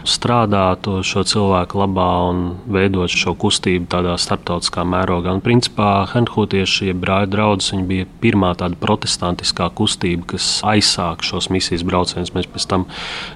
strādātu 0.06 1.00
šo 1.02 1.26
cilvēku 1.26 1.82
labā 1.82 2.12
un 2.28 2.46
veidot 2.70 3.10
šo 3.10 3.34
kustību 3.34 3.90
tādā 3.96 4.14
starptautiskā 4.22 4.86
mērogā. 4.86 5.34
Un, 5.34 5.42
principā, 5.42 5.90
Haihūtieši, 6.14 6.92
jeb 6.92 7.02
brāļu 7.02 7.34
draugs, 7.34 7.74
bija 7.90 8.06
pirmā 8.22 8.54
tāda 8.62 8.78
protestantiskā 8.78 9.74
kustība, 9.74 10.36
kas 10.36 10.54
aizsāk 10.70 11.26
šos 11.26 11.50
misijas 11.50 11.82
braucienus 11.82 11.95
brauciens. 11.96 12.34
Mēs 12.36 12.50
pēc 12.52 12.68
tam 12.72 12.86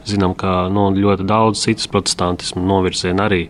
zinām, 0.08 0.36
ka 0.38 0.68
nu, 0.74 0.90
ļoti 0.96 1.28
daudz 1.30 1.64
citas 1.64 1.88
protestantismu 1.92 2.66
novirzienu 2.68 3.26
arī 3.26 3.42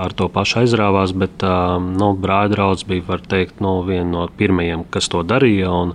ar 0.00 0.16
to 0.16 0.30
pašu 0.32 0.62
aizrāvās, 0.64 1.14
bet 1.16 1.44
nu, 1.44 2.10
brāļa 2.16 2.54
draugs 2.54 2.86
bija, 2.88 3.04
var 3.06 3.24
teikt, 3.28 3.60
nu, 3.64 3.78
viena 3.86 4.08
no 4.12 4.26
pirmajiem, 4.38 4.86
kas 4.92 5.10
to 5.12 5.22
darīja. 5.26 5.70
Un, 5.72 5.94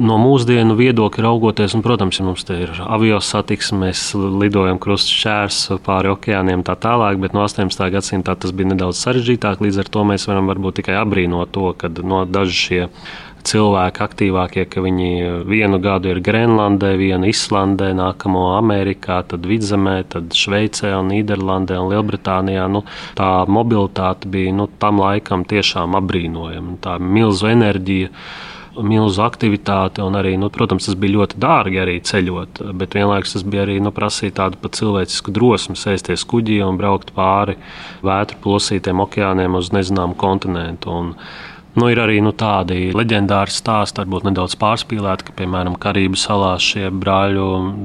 no 0.00 0.16
mūsdienu 0.20 0.76
viedokļa 0.78 1.24
raugoties, 1.26 1.74
un, 1.76 1.84
protams, 1.84 2.20
ja 2.20 2.26
mums 2.26 2.46
te 2.48 2.56
ir 2.64 2.72
avio 2.86 3.20
satiksme, 3.24 3.82
mēs 3.86 4.04
lidojam 4.16 4.80
krustšķērs 4.82 5.62
pāri 5.84 6.12
okeāniem 6.14 6.64
tā 6.66 6.76
tālāk, 6.80 7.20
bet 7.20 7.36
no 7.36 7.44
18. 7.44 7.86
gadsimta 7.92 8.36
tas 8.40 8.54
bija 8.56 8.72
nedaudz 8.72 9.00
sarežģītāk. 9.04 9.60
Līdz 9.64 9.82
ar 9.84 9.90
to 9.92 10.06
mēs 10.08 10.28
varam 10.30 10.48
varbūt 10.50 10.80
tikai 10.80 10.96
apbrīnot 11.00 11.52
to, 11.54 11.72
ka 11.76 11.92
no 12.00 12.24
daži 12.28 12.56
šie 12.64 12.82
cilvēki 13.46 14.04
aktīvākie, 14.04 14.66
ka 14.70 14.82
viņi 14.84 15.08
vienu 15.48 15.80
gadu 15.82 16.12
ir 16.12 16.20
Grenlandē, 16.24 16.92
vienu 17.00 17.30
Islandē, 17.30 17.90
nākamo 17.96 18.50
Amerikā, 18.58 19.20
tad 19.30 19.48
Vidzemē, 19.48 19.96
tad 20.12 20.36
Šveicē, 20.36 20.92
un 20.98 21.10
Nīderlandē 21.14 21.78
un 21.80 21.90
Lielbritānijā. 21.94 22.68
Nu, 22.72 22.84
tā 23.18 23.32
mobilitāte 23.48 24.30
bija 24.30 24.54
nu, 24.56 24.68
tam 24.80 25.02
laikam 25.02 25.44
tiešām 25.48 25.98
apbrīnojama. 26.00 26.78
Tā 26.84 26.96
milzu 27.00 27.50
enerģija 27.50 28.14
milzu 28.78 29.22
aktivitāti, 29.24 30.02
arī, 30.02 30.36
nu, 30.38 30.48
protams, 30.52 30.86
tas 30.86 30.96
bija 30.98 31.18
ļoti 31.18 31.38
dārgi 31.42 31.80
arī 31.82 31.96
ceļot, 32.06 32.62
bet 32.78 32.94
vienlaikus 32.96 33.34
tas 33.34 33.44
bija 33.44 33.64
arī 33.66 33.78
nu, 33.82 33.92
prasīt 33.94 34.36
tādu 34.38 34.60
pat 34.62 34.78
cilvēcisku 34.78 35.34
drosmi 35.34 35.76
sēsties 35.78 36.24
kuģī 36.30 36.60
un 36.66 36.78
braukt 36.80 37.12
pāri 37.16 37.58
vētru 38.06 38.38
plosītiem 38.44 39.02
okeāniem 39.04 39.58
uz 39.58 39.72
nezināmu 39.74 40.16
kontinentu. 40.20 40.94
Un, 40.94 41.14
Nu, 41.70 41.86
ir 41.86 42.00
arī 42.02 42.16
nu, 42.18 42.32
tādi 42.34 42.88
leģendāri 42.98 43.52
stāsti, 43.54 44.02
varbūt 44.02 44.24
nedaudz 44.26 44.56
pārspīlēti, 44.58 45.28
ka, 45.28 45.34
piemēram, 45.38 45.76
Karību 45.78 46.18
salās 46.18 46.64
šie 46.66 46.88
brāļu 46.90 47.44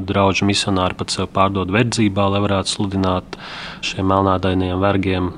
draugu 0.09 0.47
misionāri 0.49 0.97
pat 0.97 1.13
sev 1.13 1.29
pārdod 1.35 1.69
verdzībā, 1.75 2.25
lai 2.33 2.41
varētu 2.47 2.71
sludināt 2.71 3.37
šiem 3.85 4.09
melnādainiem 4.09 4.81
vergiem 4.81 5.29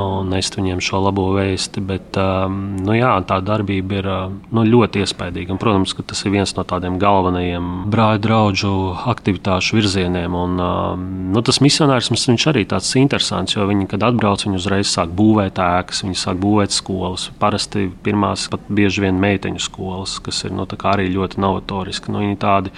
un 0.00 0.30
nest 0.32 0.56
viņiem 0.58 0.80
šo 0.84 1.00
labo 1.04 1.26
vēsti. 1.36 1.82
Bet, 1.84 2.18
um, 2.20 2.76
nu, 2.84 2.94
jā, 2.96 3.12
tā 3.28 3.38
darbība 3.44 3.98
ir 4.00 4.08
uh, 4.10 4.34
nu, 4.54 4.64
ļoti 4.68 5.04
iespaidīga. 5.04 5.54
Un, 5.54 5.60
protams, 5.62 5.94
ka 5.96 6.04
tas 6.10 6.24
ir 6.24 6.34
viens 6.34 6.54
no 6.56 6.64
tādiem 6.68 6.98
galvenajiem 7.02 7.70
brāļu 7.92 8.22
draugu 8.24 8.74
aktivitāšu 9.12 9.78
virzieniem. 9.78 10.34
Un, 10.38 10.58
um, 10.60 11.06
nu, 11.34 11.44
tas 11.46 11.60
misionārisms 11.64 12.28
arī 12.50 12.64
tāds 12.68 12.90
interesants, 13.00 13.56
jo 13.56 13.66
viņi, 13.68 13.88
kad 13.90 14.04
atbrauc, 14.10 14.44
viņi 14.46 14.60
uzreiz 14.60 14.90
sāk 14.92 15.14
būvēt 15.16 15.60
ēkas, 15.62 16.04
viņi 16.06 16.20
sāk 16.20 16.38
būvēt 16.42 16.74
skolas. 16.74 17.30
Parasti 17.40 17.88
pirmās 18.04 18.48
pat 18.52 18.68
bieži 18.68 19.06
vien 19.06 19.18
meiteņu 19.22 19.62
skolas, 19.62 20.18
kas 20.24 20.44
ir 20.44 20.54
nu, 20.54 20.66
arī 20.66 21.08
ļoti 21.12 21.40
novatoriski. 21.42 22.12
Nu, 22.12 22.24
viņi 22.24 22.40
tādi 22.42 22.74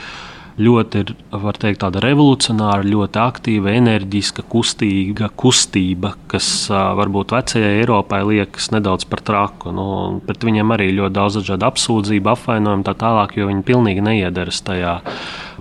ļoti 0.57 1.03
ir, 1.05 1.13
var 1.37 1.59
teikt, 1.61 1.83
tāda 1.83 2.01
revolucionāra, 2.05 2.85
ļoti 2.87 3.21
aktīva, 3.21 3.75
enerģiska, 3.77 4.45
kustīga 4.51 5.29
kustība, 5.37 6.15
kas 6.31 6.49
varbūt 6.71 7.35
vecajai 7.37 7.81
Eiropai 7.83 8.23
liekas 8.27 8.71
nedaudz 8.73 9.09
par 9.11 9.23
traku. 9.27 9.73
Nu, 9.77 9.87
pret 10.27 10.47
viņiem 10.47 10.73
arī 10.77 10.91
ļoti 10.97 11.17
daudz 11.19 11.41
dažādu 11.41 11.69
apsūdzību, 11.69 12.33
apvainojumu 12.33 12.87
tā 12.87 12.97
tālāk, 12.99 13.37
jo 13.37 13.51
viņi 13.51 13.67
pilnīgi 13.67 14.07
neiedaras 14.07 14.63
tajā 14.67 15.01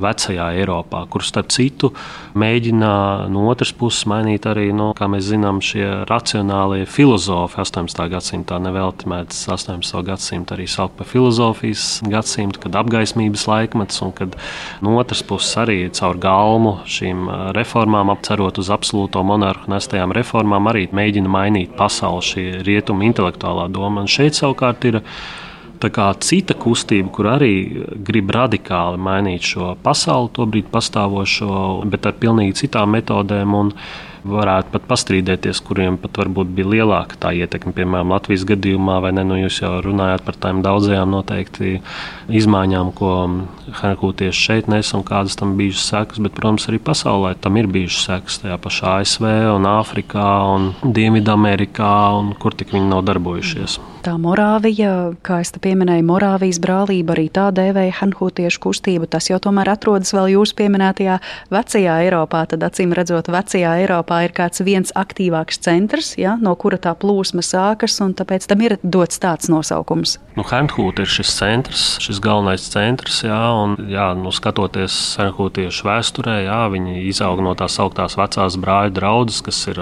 vecajā 0.02 0.50
Eiropā, 0.60 1.06
kur 1.12 1.24
starp 1.24 1.52
citu 1.56 1.92
mēģina 2.36 2.92
no 3.32 3.46
otras 3.52 3.72
puses 3.76 4.06
mainīt 4.12 4.48
arī, 4.50 4.68
no, 4.76 4.90
kā 4.98 5.08
mēs 5.12 5.30
zinām, 5.30 5.62
šie 5.64 5.86
racionālie 6.10 6.84
filozofi 6.90 7.62
18. 7.64 8.04
gadsimtā. 8.12 8.60
Nevelti 8.64 9.10
mēdz 9.12 9.46
18. 9.56 10.02
gadsimtu 10.08 10.56
arī 10.56 10.68
saukt 10.72 10.98
par 11.00 11.10
filozofijas 11.10 11.86
gadsimtu, 12.12 12.66
kad 12.66 12.76
apgaismības 12.82 13.48
laikmets 13.52 14.02
un 14.06 14.14
kad 14.16 14.36
no 14.86 14.96
otras 15.02 15.24
puses 15.26 15.58
arī 15.60 15.78
caur 15.96 16.20
galmu 16.22 16.78
šīm 16.90 17.26
reformām, 17.58 18.12
apcerot 18.14 18.60
uz 18.62 18.70
absolūto 18.74 19.24
monarhu 19.26 19.72
nestajām 19.74 20.14
reformām, 20.16 20.70
arī 20.72 20.86
mēģina 20.96 21.32
mainīt 21.32 21.76
pasauli 21.78 22.24
šī 22.30 22.46
rietuma 22.68 23.08
intelektuālā 23.10 23.68
doma. 23.74 24.06
Un 24.06 24.12
šeit 24.12 24.38
savukārt 24.38 24.86
ir 24.92 25.02
cita 25.84 26.56
kustība, 26.58 27.12
kur 27.12 27.30
arī 27.34 27.54
grib 28.08 28.32
radikāli 28.32 28.98
mainīt 28.98 29.44
šo 29.44 29.76
pasauli, 29.84 30.32
tobrīd 30.34 30.70
pastāvošo, 30.72 31.84
bet 31.92 32.06
ar 32.06 32.14
pilnīgi 32.22 32.62
citām 32.64 32.96
metodēm. 32.96 33.54
Un, 33.54 33.74
varētu 34.26 34.74
pat 34.74 34.86
pastrīdēties, 34.90 35.62
kuriem 35.66 35.98
pat 36.02 36.18
varbūt 36.20 36.52
bija 36.58 36.72
lielāka 36.74 37.18
tā 37.22 37.32
ietekme. 37.38 37.74
Piemēram, 37.78 38.14
Latvijas 38.16 38.46
gadījumā, 38.50 38.98
vai 39.04 39.14
ne? 39.16 39.26
Nu, 39.28 39.38
jūs 39.40 39.62
jau 39.62 39.78
runājāt 39.86 40.26
par 40.28 40.40
tām 40.42 40.62
daudzajām 40.66 41.14
noteikti 41.14 41.80
izmaiņām, 42.42 42.92
ko 42.98 43.14
Hankūtieši 43.82 44.46
šeit 44.50 44.70
nes 44.72 44.92
un 44.98 45.06
kādas 45.08 45.38
tam 45.40 45.56
bijušas 45.60 45.90
sekas, 45.94 46.22
bet, 46.26 46.36
protams, 46.38 46.68
arī 46.70 46.82
pasaulē 46.84 47.36
tam 47.42 47.58
ir 47.62 47.70
bijušas 47.72 48.08
sekas 48.12 48.40
tajā 48.44 48.60
pašā 48.62 49.00
ASV 49.02 49.28
un 49.56 49.70
Āfrikā 49.76 50.30
un 50.54 50.72
Dienvidamerikā 50.86 51.98
un 52.20 52.34
kur 52.40 52.58
tik 52.58 52.76
viņi 52.76 52.90
nav 52.94 53.06
darbojušies. 53.10 53.80
Tā 54.06 54.20
Morāvija, 54.22 55.16
kā 55.26 55.40
es 55.42 55.50
te 55.50 55.58
pieminēju, 55.58 56.04
Morāvijas 56.06 56.60
brālība 56.62 57.16
arī 57.16 57.24
tā 57.34 57.48
dēvēja 57.58 57.96
Hanhūtiešu 58.04 58.60
kustību. 58.62 59.08
Tas 59.10 59.32
jau 59.32 59.40
tomēr 59.42 59.72
atrodas 59.72 60.14
vēl 60.14 60.36
jūsu 60.36 60.54
pieminētajā 60.60 61.16
vecajā 61.50 61.96
Eiropā. 62.04 62.44
Tad, 62.52 62.62
acīm 62.68 62.94
redzot, 62.94 63.32
vecajā 63.34 63.72
Eiropā 63.82 64.20
ir 64.28 64.36
kāds 64.38 64.62
viens 64.62 64.94
aktīvāks 64.94 65.58
centrs, 65.66 66.12
ja, 66.22 66.36
no 66.38 66.54
kura 66.54 66.78
tā 66.78 66.94
plūsma 66.94 67.42
sākas, 67.42 67.98
un 68.06 68.14
tāpēc 68.14 68.46
tam 68.52 68.62
ir 68.68 68.78
dots 68.84 69.18
tāds 69.24 69.50
nosaukums. 69.50 70.20
Nu, 70.38 70.46
Hanhūt 70.46 71.02
ir 71.02 71.10
šis 71.10 71.34
centrs, 71.40 71.88
šis 72.06 72.22
galvenais 72.22 72.68
centrs, 72.76 73.24
jā, 73.26 73.42
un 73.64 73.90
jā, 73.90 74.12
nu, 74.22 74.30
skatoties 74.30 75.00
Hanhūtiešu 75.18 75.90
vēsturē, 75.90 76.44
jā, 76.46 76.62
viņi 76.76 77.08
izaug 77.10 77.42
no 77.42 77.58
tās 77.58 77.80
augtās 77.82 78.20
vecās 78.22 78.62
brāļu 78.62 78.94
draudzes, 79.02 79.42
kas 79.50 79.66
ir 79.74 79.82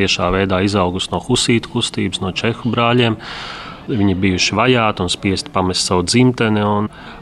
tiešā 0.00 0.32
veidā 0.34 0.62
izaugusi 0.66 1.12
no 1.14 1.22
husītu 1.22 1.76
kustības, 1.76 2.24
no 2.24 2.34
čehu 2.36 2.72
brāļiem. 2.72 3.18
Viņi 3.90 4.14
bijuši 4.22 4.54
vajāti 4.54 5.02
un 5.02 5.08
spiesti 5.10 5.50
pamest 5.50 5.88
savu 5.88 6.04
dzimteni. 6.06 6.62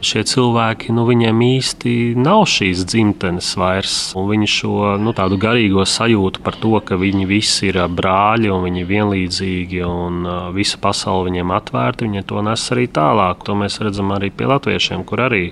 Šie 0.04 0.25
cilvēki, 0.28 0.92
nu, 0.92 1.06
viņiem 1.08 1.40
īsti 1.47 1.92
nav 2.18 2.42
šīs 2.50 2.82
dzimtenes 2.90 3.49
vairs. 3.56 3.94
Viņi 4.12 4.49
šo 4.52 4.75
nu, 5.00 5.14
tādu 5.16 5.38
garīgo 5.40 5.87
sajūtu 5.88 6.42
par 6.44 6.58
to, 6.61 6.75
ka 6.85 6.99
viņi 7.00 7.28
visi 7.30 7.70
ir 7.70 7.80
brāļi 7.88 8.52
un 8.52 8.66
viņi 8.66 8.85
ir 8.85 8.90
vienlīdzīgi 8.90 9.80
un 9.87 10.28
visa 10.56 10.80
pasaule 10.82 11.30
viņiem 11.30 11.54
atvērta, 11.56 12.04
viņi 12.04 12.26
to 12.28 12.44
nes 12.44 12.66
arī 12.75 12.88
tālāk. 13.00 13.47
To 13.49 13.56
mēs 13.56 13.80
redzam 13.80 14.12
arī 14.18 14.28
pie 14.35 14.50
latviešiem, 14.50 15.06
kur 15.08 15.25
arī 15.30 15.47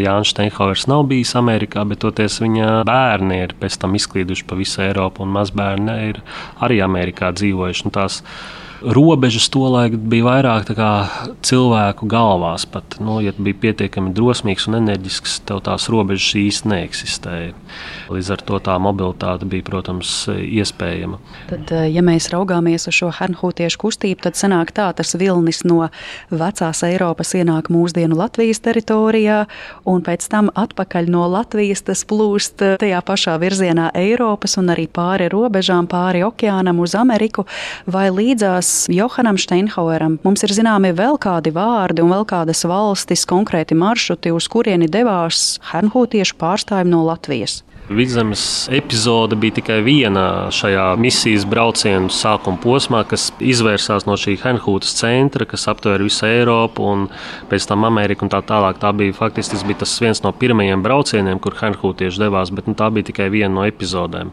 Jānis 0.00 0.32
Steinhauers 0.34 0.88
nav 0.90 1.04
bijis 1.10 1.34
Amerikā, 1.38 1.84
bet 1.86 2.02
toties 2.02 2.40
viņa 2.42 2.82
bērni 2.88 3.40
ir 3.44 3.54
pēc 3.60 3.78
tam 3.82 3.94
izklīduši 3.98 4.46
pa 4.48 4.58
visu 4.58 4.82
Eiropu, 4.82 5.22
un 5.22 5.34
mazbērni 5.36 5.96
ir 6.10 6.20
arī 6.64 6.80
Amerikā 6.84 7.30
dzīvojuši. 7.36 7.92
Robežas 8.84 9.46
tolaik 9.48 9.94
bija 9.96 10.26
vairāk 10.26 10.70
cilvēku 11.44 12.08
galvās. 12.10 12.66
Pat, 12.68 12.98
nu, 13.00 13.16
ja 13.24 13.32
bija 13.36 13.56
pietiekami 13.68 14.12
drosmīgs 14.16 14.66
un 14.68 14.78
enerģisks, 14.82 15.38
tev 15.48 15.62
tās 15.64 15.88
robežas 15.92 16.34
īsti 16.36 16.68
neeksistēja. 16.68 17.54
Līdz 18.12 18.30
ar 18.34 18.44
to 18.44 18.60
tā 18.64 18.74
mobilitāte 18.82 19.48
bija, 19.48 19.64
protams, 19.64 20.12
iespējama. 20.28 21.20
Tad, 21.48 21.72
eh, 21.72 21.86
ja 21.94 22.02
mēs 22.04 22.28
raugāmies 22.32 22.88
uz 22.90 22.98
šo 22.98 23.08
hernhūtiešu 23.16 23.80
kustību, 23.80 24.20
tad 24.26 24.36
sanāk 24.36 24.74
tā, 24.76 24.90
tas 24.96 25.14
vilnis 25.16 25.62
no 25.64 25.88
vecās 26.30 26.84
Eiropas 26.84 27.34
ienāk 27.38 27.70
mūsdienu 27.72 28.18
Latvijas 28.20 28.60
teritorijā, 28.64 29.46
un 29.88 30.04
pēc 30.04 30.28
tam 30.28 30.50
atpakaļ 30.54 31.08
no 31.08 31.24
Latvijas 31.32 31.84
tas 31.88 32.04
plūst 32.04 32.62
eh, 32.62 32.76
tajā 32.82 33.00
pašā 33.06 33.38
virzienā 33.40 33.90
Eiropas 33.96 34.58
un 34.60 34.68
arī 34.76 34.86
pāri 34.88 35.30
robežām, 35.32 35.88
pāri 35.88 36.24
okeānam 36.26 36.84
uz 36.84 36.94
Ameriku 36.98 37.46
vai 37.86 38.10
līdzās 38.12 38.73
Johanam 38.92 39.38
Steinhaueram 39.40 40.18
mums 40.24 40.42
ir 40.46 40.54
zināmi 40.54 40.94
vēl 40.96 41.18
kādi 41.22 41.52
vārdi 41.54 42.04
un 42.04 42.12
vēl 42.14 42.26
kādas 42.28 42.64
valstis, 42.68 43.26
konkrēti 43.28 43.76
maršruti, 43.78 44.32
uz 44.34 44.48
kurieni 44.50 44.90
devās 44.90 45.60
hernhūtiešu 45.70 46.38
pārstāvji 46.40 46.92
no 46.92 47.04
Latvijas. 47.06 47.62
Vidzemes 47.88 48.68
epizode 48.72 49.36
bija 49.36 49.58
tikai 49.58 49.82
viena 49.84 50.48
šajā 50.56 50.86
misijas 50.96 51.42
brauciena 51.44 52.08
sākuma 52.08 52.56
posmā, 52.62 53.02
kas 53.04 53.26
izvērsās 53.44 54.06
no 54.08 54.16
šī 54.16 54.38
Henhūtas 54.40 54.94
centra, 55.02 55.44
kas 55.44 55.68
aptver 55.68 56.00
visu 56.06 56.24
Eiropu 56.24 56.86
un 56.88 57.02
pēc 57.50 57.66
tam 57.68 57.84
Ameriku 57.84 58.24
un 58.24 58.32
tā 58.32 58.40
tālāk. 58.40 58.80
Tā 58.80 58.94
bija 58.96 59.12
faktiski 59.18 59.58
tas, 59.58 59.66
bija 59.68 59.82
tas 59.82 59.92
viens 60.00 60.24
no 60.24 60.32
pirmajiem 60.32 60.80
braucieniem, 60.86 61.42
kur 61.44 61.58
Henhūtieši 61.60 62.24
devās, 62.24 62.54
bet 62.56 62.72
nu, 62.72 62.76
tā 62.78 62.88
bija 62.88 63.10
tikai 63.10 63.28
viena 63.34 63.52
no 63.58 63.68
epizodēm. 63.68 64.32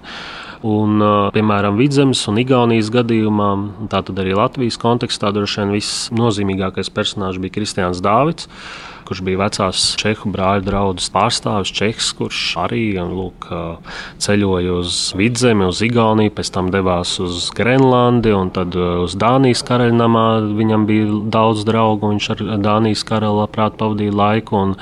Un, 0.68 1.02
piemēram, 1.34 1.80
Vidzemes 1.80 2.22
un 2.30 2.38
Igaunijas 2.38 2.92
gadījumā, 2.94 3.50
tātad 3.90 4.20
arī 4.22 4.36
Latvijas 4.38 4.78
kontekstā, 4.82 5.32
droši 5.34 5.64
vien 5.64 5.74
viss 5.74 6.10
nozīmīgākais 6.14 6.92
personāžs 6.94 7.42
bija 7.42 7.56
Kristians 7.56 8.04
Dāvids 8.06 8.46
kurš 9.12 9.24
bija 9.28 9.42
vecās 9.42 9.86
čehu 10.00 10.30
brāļu 10.32 10.64
draugas 10.64 11.10
pārstāvis, 11.12 11.74
Čehs, 11.76 12.14
kurš 12.16 12.40
arī 12.64 12.86
lūk, 12.96 13.50
ceļoja 14.24 14.78
uz 14.80 15.00
Vidzemi, 15.20 15.68
uz 15.68 15.82
Igauniju, 15.84 16.32
pēc 16.38 16.54
tam 16.56 16.70
devās 16.72 17.18
uz 17.20 17.50
Grenlandi 17.58 18.32
un 18.32 18.54
tad 18.56 18.78
uz 18.78 19.18
Dānijas 19.20 19.66
karaļnamā. 19.68 20.28
Viņam 20.56 20.88
bija 20.88 21.20
daudz 21.36 21.66
draugu, 21.68 22.14
viņš 22.14 22.30
ar 22.38 22.46
Dānijas 22.64 23.04
karali 23.08 23.44
labprāt 23.44 23.76
pavadīja 23.82 24.16
laiku. 24.16 24.62
Un, 24.62 24.80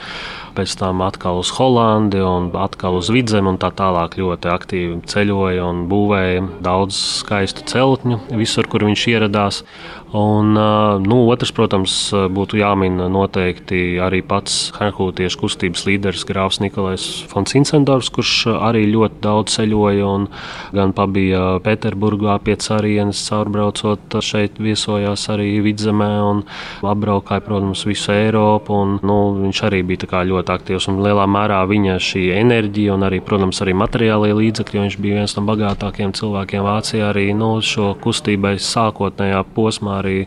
pēc 0.60 0.76
tam 0.80 1.04
atkal 1.06 1.40
uz 1.40 1.52
Holandi 1.56 2.20
un 2.26 2.50
atkal 2.60 2.98
uz 3.00 3.10
Vidzemi 3.14 3.54
un 3.54 3.60
tā 3.62 3.70
tālāk 3.76 4.18
ļoti 4.20 4.50
aktīvi 4.52 4.98
ceļoja 5.08 5.64
un 5.70 5.86
būvēja 5.92 6.44
daudz 6.66 6.98
skaistu 7.22 7.64
celtņu 7.70 8.20
visur, 8.40 8.68
kur 8.68 8.84
viņš 8.88 9.06
ieradās. 9.14 9.64
Un, 10.10 10.58
nu, 11.06 11.20
otrs, 11.30 11.54
protams, 11.54 11.96
būtu 12.34 12.58
jāmin 12.60 12.98
noteikti 13.14 14.00
arī 14.02 14.19
pats 14.26 14.70
Hanhūtiešu 14.78 15.40
kustības 15.42 15.86
līderis 15.88 16.26
Grāfs 16.28 16.60
Nikolais 16.64 17.06
Fons 17.30 17.56
Incendors, 17.58 18.10
kurš 18.14 18.48
arī 18.56 18.86
ļoti 18.90 19.22
daudz 19.24 19.58
ceļoja 19.58 20.08
un 20.08 20.28
gan 20.76 20.94
pabija 20.98 21.60
Pēterburgā 21.66 22.38
pie 22.46 22.58
Carienes, 22.60 23.22
caurbraucot 23.30 24.20
šeit 24.26 24.60
viesojās 24.62 25.28
arī 25.34 25.60
Vidzemē 25.66 26.10
un 26.26 26.44
apbraukāja, 26.86 27.44
protams, 27.46 27.86
visu 27.88 28.14
Eiropu. 28.16 28.76
Un, 28.80 28.98
nu, 29.06 29.18
viņš 29.44 29.64
arī 29.70 29.82
bija 29.88 30.24
ļoti 30.30 30.54
aktīvs 30.56 30.90
un 30.92 31.02
lielā 31.06 31.26
mērā 31.30 31.62
viņa 31.70 31.98
šī 32.04 32.26
enerģija 32.38 32.96
un 32.96 33.08
arī, 33.08 33.22
protams, 33.26 33.62
arī 33.64 33.76
materiālie 33.78 34.34
līdzekļi, 34.38 34.78
jo 34.78 34.86
viņš 34.88 35.00
bija 35.02 35.20
viens 35.22 35.36
no 35.38 35.46
bagātākajiem 35.50 36.16
cilvēkiem 36.18 36.66
Vācijā 36.66 37.10
arī 37.12 37.30
nu, 37.38 37.52
šo 37.66 37.94
kustībai 38.04 38.56
sākotnējā 38.64 39.44
posmā 39.56 40.00
arī 40.04 40.18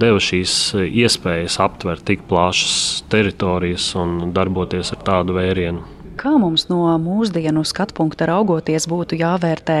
deva 0.00 0.20
šīs 0.22 0.56
iespējas 0.86 1.60
aptvert 1.62 2.06
tik 2.08 2.24
plašas 2.30 3.04
teritorijas 3.10 3.29
un 4.00 4.32
darboties 4.34 4.92
ar 4.96 5.02
tādu 5.06 5.38
vērienu. 5.38 6.00
Kā 6.20 6.34
mums 6.36 6.66
no 6.68 6.82
mūsdienu 7.00 7.62
skatu 7.64 7.94
punkta 7.96 8.26
raugoties, 8.28 8.84
būtu 8.90 9.16
jāvērtē 9.16 9.76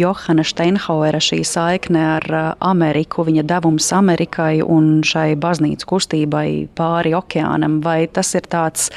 Johana 0.00 0.42
Steinhauera 0.42 1.20
šī 1.22 1.44
saikne 1.46 2.00
ar 2.16 2.26
uh, 2.32 2.46
Ameriku, 2.66 3.22
viņa 3.28 3.44
devums 3.46 3.86
Amerikai 3.94 4.58
un 4.64 5.04
šai 5.06 5.36
baznīcu 5.38 5.86
kustībai 5.92 6.48
pāri 6.74 7.14
okeānam? 7.14 7.78
Vai 7.84 8.08
tas 8.10 8.32
ir 8.34 8.50
tāds 8.50 8.88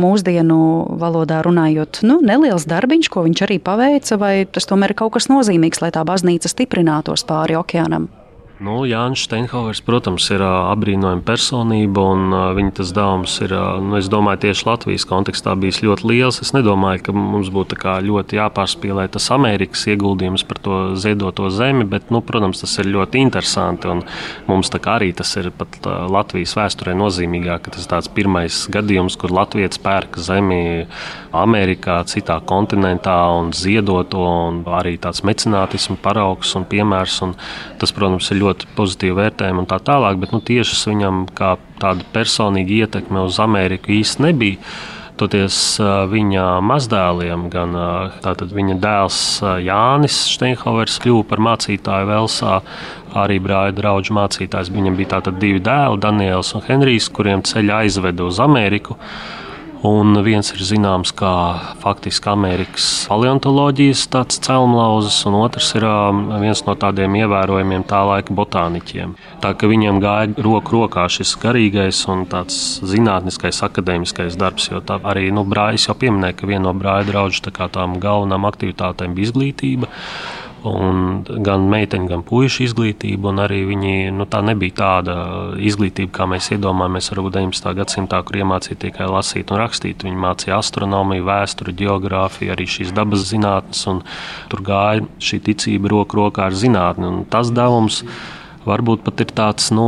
mūsdienu 0.00 0.62
valodā 1.02 1.42
runājot, 1.44 2.00
nu, 2.08 2.22
neliels 2.24 2.64
darbiņš, 2.70 3.12
ko 3.12 3.26
viņš 3.28 3.44
arī 3.44 3.60
paveica, 3.60 4.16
vai 4.16 4.34
tas 4.48 4.70
tomēr 4.70 4.96
ir 4.96 5.00
kaut 5.04 5.18
kas 5.18 5.28
nozīmīgs, 5.28 5.84
lai 5.84 5.92
tā 5.92 6.06
baznīca 6.08 6.48
stiprinātos 6.48 7.28
pāri 7.28 7.60
okeānam? 7.60 8.08
Nu, 8.60 8.82
Jānis 8.84 9.24
Steinhauers, 9.24 9.80
protams, 9.82 10.26
ir 10.30 10.42
apbrīnojama 10.44 11.24
personība, 11.24 12.02
un 12.12 12.34
viņa 12.58 12.74
tas 12.78 12.90
dāvums 12.94 13.32
ir, 13.42 13.54
nu, 13.82 13.96
es 13.98 14.10
domāju, 14.12 14.42
tieši 14.44 14.66
Latvijas 14.68 15.06
kontekstā 15.08 15.54
bijis 15.58 15.80
ļoti 15.82 16.06
liels. 16.10 16.40
Es 16.44 16.52
nedomāju, 16.54 17.00
ka 17.06 17.14
mums 17.16 17.48
būtu 17.54 17.78
ļoti 17.80 18.38
jāpārspīlē 18.38 19.08
tas 19.14 19.30
Amerikas 19.34 19.86
ieguldījums 19.88 20.44
par 20.46 20.60
to 20.62 20.80
ziedoto 21.00 21.48
zemi, 21.50 21.86
bet, 21.88 22.12
nu, 22.14 22.20
protams, 22.20 22.60
tas 22.62 22.76
ir 22.78 22.90
ļoti 22.92 23.22
interesanti, 23.24 23.88
un 23.88 24.04
mums 24.46 24.70
arī 24.70 25.10
tas 25.16 25.32
ir 25.40 25.50
pat 25.56 25.80
Latvijas 26.12 26.54
vēsturē 26.58 26.94
nozīmīgāk, 26.98 27.64
ka 27.64 27.74
tas 27.74 27.86
ir 27.86 27.92
tāds 27.94 28.12
pirmais 28.12 28.66
gadījums, 28.70 29.16
kur 29.16 29.32
Latvijas 29.32 29.80
pērka 29.82 30.20
zemi 30.20 30.86
Amerikā, 31.32 32.02
citā 32.04 32.38
kontinentā 32.44 33.16
un 33.40 33.52
ziedoto, 33.56 34.22
un 34.22 34.62
arī 34.78 34.98
tāds 35.00 35.24
mecenātismu 35.24 35.96
paraugs 36.04 36.52
un 36.58 36.68
piemērs, 36.68 37.18
un 37.24 37.36
tas, 37.80 37.94
protams, 37.96 38.30
ir 38.30 38.42
ļoti 38.42 38.51
ļoti 38.52 38.72
pozitīvi 38.76 39.18
vērtējumi 39.18 39.64
un 39.64 39.68
tā 39.70 39.80
tālāk, 39.82 40.18
bet 40.20 40.32
nu, 40.34 40.40
tiešas 40.44 40.86
viņam 40.90 41.26
kā 41.34 41.56
tāda 41.80 42.04
personīga 42.14 42.84
ietekme 42.84 43.24
uz 43.26 43.40
Ameriku 43.42 43.96
īsti 43.96 44.28
nebija. 44.28 44.60
Toties 45.20 45.56
viņa 46.08 46.44
mazdēliem, 46.64 47.44
gan 47.52 47.76
viņa 48.56 48.76
dēls 48.80 49.18
Jānis 49.62 50.16
Steinhauers 50.32 50.96
kļuva 51.04 51.26
par 51.28 51.42
mācītāju 51.46 52.08
Velsā, 52.08 52.56
arī 53.20 53.36
brāļa 53.44 53.76
draugu 53.76 54.16
mācītājs. 54.16 54.72
Viņam 54.72 54.96
bija 54.98 55.12
tātad 55.18 55.38
divi 55.38 55.60
dēli, 55.62 56.00
Daniels 56.02 56.54
un 56.56 56.64
Henrijs, 56.66 57.10
kuriem 57.12 57.44
ceļā 57.44 57.84
aizveda 57.84 58.24
uz 58.24 58.40
Ameriku. 58.42 58.96
Un 59.82 60.14
viens 60.22 60.46
ir 60.54 60.60
zināms 60.62 61.10
kā 61.18 61.28
faktiski 61.82 62.28
Amerikas 62.30 62.84
paleontoloģijas 63.10 64.04
celmlauzes, 64.44 65.16
un 65.26 65.34
otrs 65.40 65.72
ir 65.74 65.86
viens 66.38 66.62
no 66.68 66.76
tādiem 66.78 67.16
ievērojamiem 67.18 67.82
tā 67.90 68.04
laika 68.06 68.36
botāniķiem. 68.38 69.16
Tā 69.42 69.50
kā 69.58 69.66
viņiem 69.66 69.98
gāja 70.04 70.44
roku 70.46 70.76
rokā 70.76 71.08
šis 71.10 71.34
garīgais 71.42 72.04
un 72.14 72.22
tāds 72.30 72.78
zinātniskais, 72.86 73.58
akadēmiskais 73.66 74.38
darbs, 74.38 74.68
jo 74.70 74.78
tā 74.86 75.00
arī 75.02 75.32
nu, 75.34 75.42
brāļs 75.42 75.88
jau 75.88 75.98
pieminēja, 75.98 76.38
ka 76.38 76.52
viena 76.52 76.68
no 76.68 76.76
brāļa 76.78 77.08
draugu 77.10 77.42
tā 77.50 77.66
tām 77.74 77.98
galvenām 77.98 78.46
aktivitātēm 78.52 79.18
bija 79.18 79.32
izglītība. 79.32 79.90
Un 80.62 81.24
gan 81.42 81.64
meiteņu, 81.66 82.06
gan 82.06 82.20
puikas 82.22 82.60
izglītību, 82.62 83.32
un 83.32 83.40
arī 83.42 83.62
viņi, 83.66 83.94
nu, 84.14 84.26
tā 84.30 84.44
nebija 84.46 84.76
tāda 84.78 85.14
izglītība, 85.58 86.12
kā 86.14 86.26
mēs 86.30 86.52
iedomājamies, 86.54 87.08
varbūt 87.10 87.38
19. 87.40 87.72
gadsimtā, 87.80 88.20
kur 88.22 88.38
iemācīja 88.38 88.78
tikai 88.84 89.08
lasīt 89.10 89.50
un 89.50 89.58
rakstīt. 89.58 90.04
Viņi 90.06 90.22
mācīja 90.22 90.60
astronomiju, 90.62 91.26
vēsturi, 91.26 91.74
geogrāfiju, 91.82 92.52
arī 92.54 92.68
šīs 92.70 92.94
dabas 92.94 93.26
zinātnes, 93.32 93.82
un 93.90 94.04
tur 94.52 94.62
gāja 94.66 95.08
šī 95.18 95.40
ticība 95.50 95.90
roku 95.96 96.20
rokā 96.20 96.46
ar 96.46 96.58
zinātni. 96.58 97.10
Tas 97.32 97.50
devums 97.50 98.04
varbūt 98.66 99.02
pat 99.06 99.22
ir 99.24 99.32
tāds, 99.34 99.70
nu, 99.74 99.86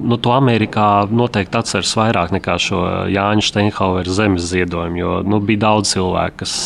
nu 0.00 0.18
to 0.22 0.32
Amerikā 0.34 1.06
noteikti 1.10 1.60
atceras 1.60 1.92
vairāk 1.98 2.32
nekā 2.34 2.56
šo 2.62 2.80
Jāņa 3.12 3.44
Steinhauera 3.46 4.16
zemes 4.18 4.48
ziedojumu, 4.50 5.00
jo 5.00 5.12
nu, 5.26 5.40
bija 5.40 5.64
daudz 5.66 5.94
cilvēku, 5.94 6.40
kas 6.42 6.56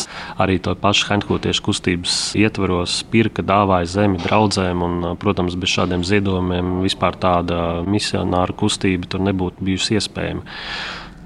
arī 0.41 0.57
to 0.63 0.75
pašu 0.79 1.11
Henhūtiešu 1.11 1.65
kustības 1.67 2.17
ietvaros 2.39 3.01
pirka, 3.11 3.45
dāvāja 3.45 3.89
zemi 3.97 4.21
draudzēm, 4.23 4.81
un, 4.87 5.11
protams, 5.21 5.57
bez 5.59 5.75
šādiem 5.75 6.05
ziedojumiem 6.07 6.79
vispār 6.85 7.19
tāda 7.21 7.61
misionāra 7.87 8.55
kustība 8.57 9.09
tur 9.11 9.23
nebūtu 9.27 9.69
bijusi 9.69 9.99
iespējama. 9.99 10.45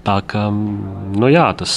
Tā 0.06 0.20
kā 0.30 0.44
nu 0.54 1.30
jā, 1.34 1.48
tas 1.58 1.74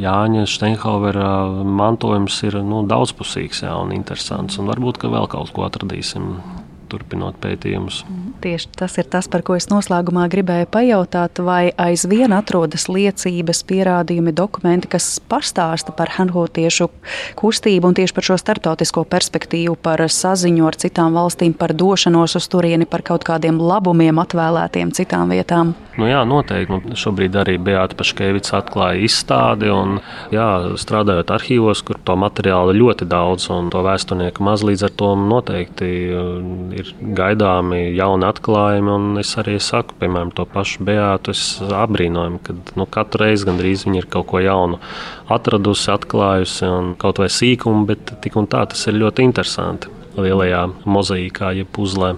Jāņa 0.00 0.46
Steinhauvera 0.48 1.32
mantojums 1.68 2.38
ir 2.48 2.56
nu, 2.64 2.80
daudzpusīgs 2.88 3.60
jā, 3.66 3.74
un 3.76 3.92
interesants. 3.92 4.56
Un 4.56 4.72
varbūt 4.72 5.02
vēl 5.04 5.28
kaut 5.28 5.52
ko 5.52 5.66
atradīsim 5.66 6.30
turpinot 6.92 7.38
pētījumus. 7.42 8.02
Tieši 8.44 8.70
tas 8.76 8.98
ir 9.00 9.08
tas, 9.10 9.28
par 9.32 9.44
ko 9.46 9.56
es 9.58 9.68
noslēgumā 9.72 10.26
gribēju 10.32 10.68
pajautāt, 10.72 11.40
vai 11.44 11.72
aizvien 11.80 12.34
atrodas 12.36 12.88
liecības, 12.92 13.62
pierādījumi, 13.68 14.34
dokumenti, 14.36 14.90
kas 14.92 15.16
pastāsta 15.30 15.94
par 15.96 16.12
hanhotiešu 16.18 16.90
kustību 17.38 17.90
un 17.90 17.98
tieši 17.98 18.16
par 18.16 18.28
šo 18.30 18.38
startautisko 18.40 19.06
perspektīvu, 19.12 19.76
par 19.82 20.04
saziņu 20.04 20.68
ar 20.68 20.78
citām 20.84 21.16
valstīm, 21.16 21.54
par 21.58 21.74
došanos 21.76 22.36
uz 22.40 22.48
turieni, 22.52 22.88
par 22.88 23.04
kaut 23.06 23.26
kādiem 23.28 23.60
labumiem 23.62 24.20
atvēlētiem 24.22 24.92
citām 24.96 25.32
vietām. 25.32 25.74
Nu 26.00 26.08
jā, 26.08 26.22
noteikti. 26.28 26.72
Nu, 26.72 26.96
šobrīd 26.96 27.36
arī 27.36 27.58
Beata 27.60 27.96
Paškevics 27.98 28.54
atklāja 28.56 29.02
izstādi 29.04 29.68
un 29.72 29.98
jā, 30.32 30.48
strādājot 30.80 31.32
arhīvos, 31.34 31.82
kur 31.84 32.00
to 32.00 32.16
materiālu 32.16 32.74
ļoti 32.78 33.08
daudz 33.10 33.50
un 33.52 33.68
to 33.72 33.82
vēsturnieku 33.84 34.44
maz 34.44 34.64
līdz 34.64 34.86
ar 34.88 34.94
to 35.02 35.10
noteikti 35.20 35.90
ir 36.78 36.81
gaidāmi 37.18 37.80
jauni 37.96 38.26
atklājumi. 38.28 39.20
Es 39.22 39.32
arī 39.40 39.58
saku, 39.62 39.96
piemēram, 40.00 40.32
to 40.36 40.46
pašu 40.48 40.84
Beātu. 40.86 41.34
Es 41.36 41.60
apbrīnoju, 41.62 42.42
ka 42.46 42.56
nu, 42.78 42.86
katru 42.90 43.24
reizi 43.24 43.48
gandrīz 43.48 43.86
viņa 43.86 44.02
ir 44.02 44.10
kaut 44.12 44.28
ko 44.32 44.42
jaunu 44.42 44.80
atradusi, 45.32 45.90
atklājusi, 45.94 46.68
un 46.68 46.94
kaut 47.00 47.22
vai 47.22 47.30
sīkumu, 47.32 47.86
bet 47.88 48.14
tik 48.24 48.38
un 48.40 48.50
tā 48.50 48.64
tas 48.70 48.86
ir 48.88 49.00
ļoti 49.00 49.28
interesanti 49.28 49.92
lielajā 50.18 50.66
mozaīkā, 50.84 51.54
jeb 51.56 51.70
puzlē. 51.72 52.14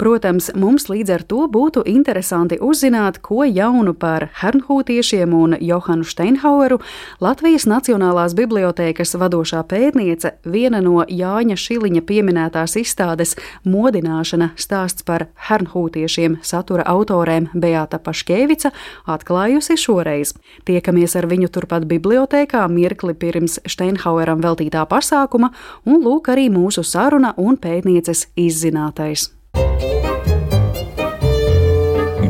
Protams, 0.00 0.50
mums 0.56 0.88
līdz 0.88 1.10
ar 1.14 1.22
to 1.28 1.44
būtu 1.52 1.82
interesanti 1.86 2.56
uzzināt, 2.62 3.20
ko 3.22 3.44
jaunu 3.44 3.92
par 3.94 4.28
Hernhūtiešiem 4.40 5.34
un 5.36 5.56
Johanu 5.60 6.06
Steinhaueru 6.08 6.78
Latvijas 7.20 7.66
Nacionālās 7.70 8.34
bibliotēkas 8.38 9.14
vadošā 9.20 9.62
pētniece, 9.68 10.32
viena 10.44 10.80
no 10.82 11.04
Jāņa 11.08 11.58
Šiliņa 11.60 12.02
pieminētās 12.08 12.76
izstādes 12.80 13.36
modināšana 13.68 14.52
stāsts 14.56 15.04
par 15.06 15.28
Hernhūtiešiem 15.48 16.40
satura 16.42 16.86
autorēm 16.88 17.50
Beata 17.52 18.00
Paškevica 18.02 18.72
atklājusi 19.06 19.76
šoreiz. 19.78 20.34
Tiekamies 20.66 21.18
ar 21.20 21.28
viņu 21.30 21.52
turpat 21.52 21.86
bibliotēkā 21.90 22.64
mirkli 22.72 23.14
pirms 23.14 23.60
Steinhaueram 23.68 24.42
veltītā 24.42 24.86
pasākuma, 24.88 25.52
un 25.84 26.02
lūk 26.02 26.32
arī 26.32 26.48
mūsu 26.50 26.82
saruna 26.86 27.36
un 27.36 27.60
pētnieces 27.60 28.30
izzinātais. 28.40 29.30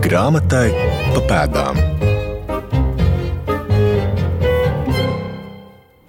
Grāmatai 0.03 0.67
pa 1.15 1.21
pēdām. 1.25 1.79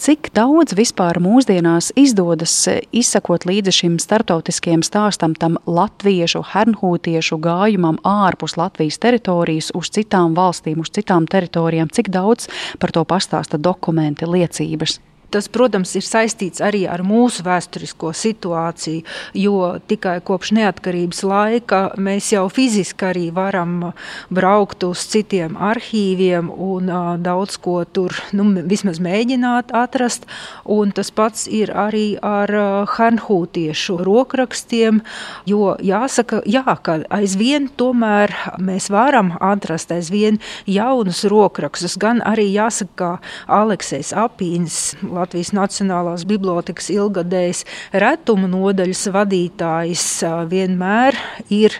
Cik 0.04 0.28
daudz 0.36 0.74
vispār 0.76 1.22
mūsdienās 1.24 1.94
izdodas 1.96 2.56
izsakot 2.92 3.46
līdzi 3.48 3.76
šim 3.78 3.96
startautiskajam 4.04 4.84
stāstam, 4.84 5.38
tam 5.40 5.56
latviešu, 5.64 6.42
hernhūtiešu 6.52 7.40
gājumam 7.46 8.02
ārpus 8.04 8.58
Latvijas 8.60 9.00
teritorijas, 9.00 9.72
uz 9.72 9.94
citām 9.96 10.36
valstīm, 10.36 10.84
uz 10.84 10.92
citām 10.92 11.24
teritorijām? 11.24 11.88
Cik 11.88 12.12
daudz 12.12 12.52
par 12.84 12.92
to 12.92 13.06
pastāsta 13.08 13.62
dokumenti, 13.62 14.28
liecības? 14.28 15.00
Tas, 15.34 15.48
protams, 15.50 15.96
ir 15.98 16.06
saistīts 16.06 16.62
arī 16.62 16.84
ar 16.86 17.02
mūsu 17.02 17.42
vēsturisko 17.46 18.12
situāciju, 18.14 19.02
jo 19.34 19.72
tikai 19.90 20.20
kopš 20.26 20.52
neatkarības 20.60 21.24
laika 21.26 21.80
mēs 21.98 22.28
jau 22.36 22.44
fiziski 22.54 23.08
arī 23.10 23.24
varam 23.34 23.94
braukt 24.30 24.86
uz 24.86 25.08
citiem 25.10 25.56
arhīviem 25.58 26.52
un 26.54 26.92
daudz 27.26 27.58
ko 27.64 27.80
tur 27.86 28.14
nu, 28.38 28.46
vismaz 28.70 29.02
mēģināt 29.02 29.74
atrast. 29.74 30.28
Un 30.70 30.94
tas 30.94 31.10
pats 31.10 31.48
ir 31.50 31.74
arī 31.74 32.20
ar 32.22 32.54
Hanhūtiešu 32.94 33.98
rokrakstiem, 34.06 35.02
jo 35.50 35.74
jāsaka, 35.82 36.44
jā, 36.46 36.78
ka 36.86 37.00
aizvien 37.14 37.72
tomēr 37.80 38.36
mēs 38.62 38.92
varam 38.94 39.34
atrast 39.42 39.92
aizvien 39.96 40.38
jaunus 40.70 41.24
rokrakstus, 41.26 41.98
gan 41.98 42.22
arī 42.22 42.52
jāsaka, 42.54 42.94
ka 42.94 43.12
Aleksējs 43.48 44.14
Apīns 44.14 44.94
Latvijas 45.24 45.54
Nacionālās 45.56 46.26
bibliotekas 46.28 46.90
ilgadējs 46.92 47.64
retumu 47.96 48.50
nodaļas 48.52 49.08
vadītājs 49.16 50.08
vienmēr 50.52 51.16
ir 51.54 51.80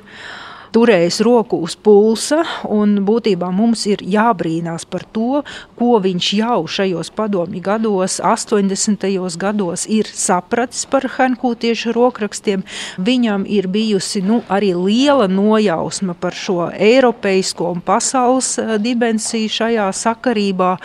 turējis 0.74 1.20
roku 1.26 1.60
uz 1.64 1.76
pulsa, 1.78 2.42
un 2.72 2.96
būtībā 3.06 3.50
mums 3.54 3.86
ir 3.90 4.02
jābrīnās 4.02 4.86
par 4.90 5.06
to, 5.16 5.44
ko 5.78 6.00
viņš 6.04 6.30
jau 6.40 6.60
šajos 6.78 7.12
padomju 7.14 7.62
gados, 7.64 8.20
80. 8.24 9.06
gados, 9.40 9.86
ir 9.86 10.10
sapratis 10.10 10.86
par 10.90 11.06
hankūtiešu 11.18 11.94
rokrakstiem. 11.96 12.66
Viņam 12.98 13.46
ir 13.46 13.70
bijusi 13.72 14.24
nu, 14.26 14.42
arī 14.50 14.74
liela 14.78 15.30
nojausma 15.30 16.18
par 16.18 16.34
šo 16.38 16.70
eiropeisko 16.74 17.70
un 17.76 17.82
pasaules 17.86 18.56
eh, 18.62 18.76
dimensiju 18.82 19.52
šajā 19.60 19.90
sakarībā. 20.04 20.76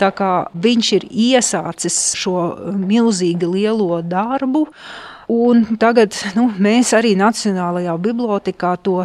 Tā 0.00 0.10
kā 0.16 0.32
viņš 0.54 0.94
ir 0.98 1.10
iesācis 1.10 2.00
šo 2.18 2.38
milzīgi 2.74 3.46
lielo 3.46 4.02
darbu. 4.02 4.66
Un 5.26 5.64
tagad 5.82 6.14
nu, 6.36 6.44
mēs 6.62 6.92
arī 6.94 7.16
Nacionālajā 7.18 7.96
bibliotekā 7.98 8.76
to 8.86 9.00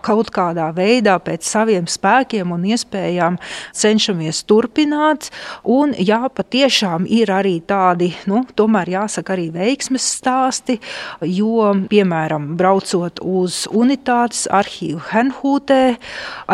kaut 0.00 0.30
kādā 0.32 0.70
veidā, 0.72 1.18
pēc 1.20 1.44
saviem 1.44 1.84
spēkiem 1.84 2.54
un 2.54 2.62
iespējām, 2.64 3.36
cenšamies 3.76 4.40
turpināt. 4.48 5.28
Un, 5.68 5.92
jā, 6.00 6.22
patiešām 6.32 7.04
ir 7.12 7.28
arī 7.34 7.58
tādi, 7.60 8.08
nu, 8.24 8.46
tomēr 8.56 8.94
jāsaka, 8.94 9.34
arī 9.36 9.50
veiksmes 9.52 10.06
stāsti, 10.16 10.78
jo, 11.20 11.68
piemēram, 11.92 12.54
braucot 12.56 13.20
uz 13.20 13.66
unitātes 13.68 14.46
arhīvu 14.48 15.02
Henhūtē, 15.10 15.82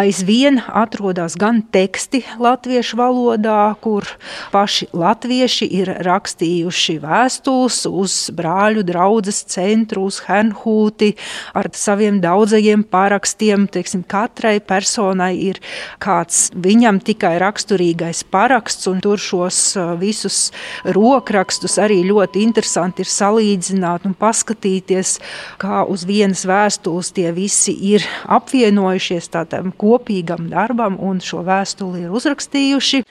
aizvien 0.03 0.59
atrodas 0.67 1.39
gan 1.39 1.63
teksti 1.63 2.25
latviešu 2.43 2.99
valodā, 2.99 3.61
kur 3.79 4.11
paši 4.51 4.91
latvieši 4.91 5.71
ir 5.79 5.95
rakstījuši 6.11 6.99
vēstules 7.07 7.85
uz 7.87 8.19
brāļu 8.35 8.83
draugu 8.91 9.12
draudzes 9.13 9.45
centru 9.45 10.07
uz 10.09 10.23
Henhūti 10.25 11.13
ar 11.55 11.69
saviem 11.77 12.21
daudzajiem 12.23 12.85
parakstiem. 12.89 13.67
Teiksim, 13.69 14.05
katrai 14.09 14.61
personai 14.61 15.37
ir 15.37 15.61
kāds 16.01 16.51
viņam 16.55 17.01
tikai 17.05 17.37
raksturīgais 17.43 18.25
paraksts, 18.33 18.89
un 18.89 19.01
tur 19.05 19.21
šos 19.21 19.77
uh, 19.77 19.93
visus 20.01 20.53
rokrakstus 20.85 21.79
arī 21.79 22.03
ļoti 22.09 22.43
interesanti 22.43 23.05
ir 23.05 23.11
salīdzināt 23.11 24.07
un 24.09 24.17
paskatīties, 24.17 25.19
kā 25.61 25.85
uz 25.85 26.07
vienas 26.09 26.47
vēstules 26.49 27.13
tie 27.13 27.33
visi 27.37 27.75
ir 27.93 28.05
apvienojušies 28.25 29.29
tādam 29.33 29.73
kopīgam 29.77 30.49
darbam 30.53 30.97
un 31.01 31.21
šo 31.21 31.43
vēstuli 31.45 32.07
ir 32.07 32.17
uzrakstījuši. 32.17 33.03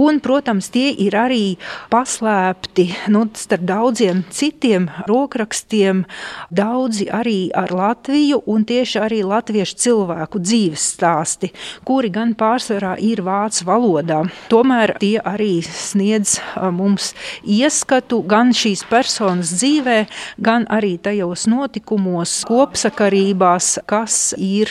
Un, 0.00 0.20
protams, 0.24 0.70
tie 0.72 0.90
ir 1.04 1.16
arī 1.18 1.44
paslēpti 1.92 2.88
nu, 3.12 3.26
starp 3.36 3.66
daudziem 3.68 4.24
citiem 4.32 4.88
rokrakstiem 5.08 5.49
aprakstiem 5.50 6.04
daudzi 6.50 7.08
arī 7.10 7.50
ar 7.54 7.72
Latviju 7.74 8.42
un 8.46 8.62
tieši 8.64 9.00
arī 9.02 9.22
latviešu 9.26 9.76
cilvēku 9.82 10.38
dzīves 10.38 10.84
stāsti, 10.94 11.50
kuri 11.84 12.10
gan 12.10 12.34
pārsvarā 12.38 12.94
ir 13.02 13.22
vācu 13.22 13.66
valodā. 13.66 14.20
Tomēr 14.48 14.94
tie 15.00 15.18
arī 15.18 15.62
sniedz 15.62 16.38
mums 16.54 17.14
ieskatu 17.42 18.22
gan 18.22 18.52
šīs 18.54 18.84
personas 18.86 19.50
dzīvē, 19.58 20.06
gan 20.38 20.66
arī 20.70 20.98
tajos 21.02 21.48
notikumos, 21.50 22.44
kopsakarībās, 22.46 23.80
kas 23.86 24.34
ir 24.38 24.70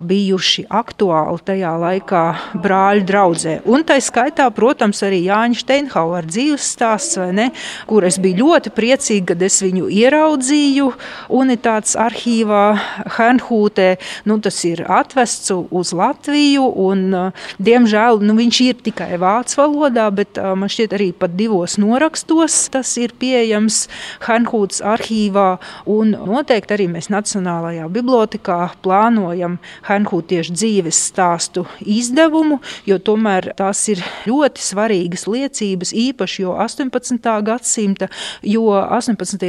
bijuši 0.00 0.66
aktuāli 0.70 1.44
tajā 1.46 1.74
laikā 1.78 2.24
brāļu 2.62 3.06
draudzē. 3.06 3.60
Un 3.66 3.86
tā 3.86 4.00
skaitā, 4.02 4.48
protams, 4.50 5.04
arī 5.06 5.22
Jāņa 5.28 5.62
Steinhauer 5.62 6.26
dzīves 6.26 6.66
stāsts, 6.74 7.20
ne, 7.30 7.52
kur 7.86 8.06
es 8.06 8.18
biju 8.18 8.42
ļoti 8.42 8.74
priecīga, 8.74 9.34
kad 9.34 9.46
es 9.46 9.60
viņu 9.62 9.86
ieraudzīju 10.16 10.46
ieraudzīju 10.46 10.90
unitātes 11.32 11.96
arhīvā 11.98 12.76
Hernhūtē. 13.16 13.96
Nu, 14.26 14.38
tas 14.40 14.58
ir 14.64 14.84
atvests 14.84 15.50
uz 15.52 15.92
Latviju, 15.96 16.66
un, 16.86 17.32
diemžēl, 17.58 18.20
nu, 18.22 18.36
viņš 18.36 18.60
ir 18.66 18.80
tikai 18.86 19.16
vācu 19.20 19.60
valodā, 19.60 20.08
bet 20.14 20.38
man 20.38 20.68
šķiet 20.68 20.96
arī 20.96 21.12
pat 21.16 21.36
divos 21.36 21.78
norakstos 21.78 22.68
tas 22.72 22.92
ir 23.00 23.14
pieejams 23.18 23.86
Hernhūtas 24.26 24.82
arhīvā, 24.84 25.58
un 25.86 26.14
noteikti 26.16 26.76
arī 26.76 26.88
mēs 26.90 27.10
Nacionālajā 27.12 27.88
bibliotekā 27.92 28.58
plānojam 28.84 29.58
Hernhūtiešu 29.88 30.56
dzīves 30.56 31.00
stāstu 31.10 31.66
izdevumu, 31.80 32.60
jo 32.86 32.98
tomēr 32.98 33.52
tās 33.56 33.86
ir 33.92 34.02
ļoti 34.26 34.62
svarīgas 34.62 35.26
liecības, 35.30 35.94
īpaši 36.06 36.42
jo 36.44 36.56
18. 36.60 37.30
gadsimta, 37.46 38.10
jo 38.46 38.68
18. 38.76 39.46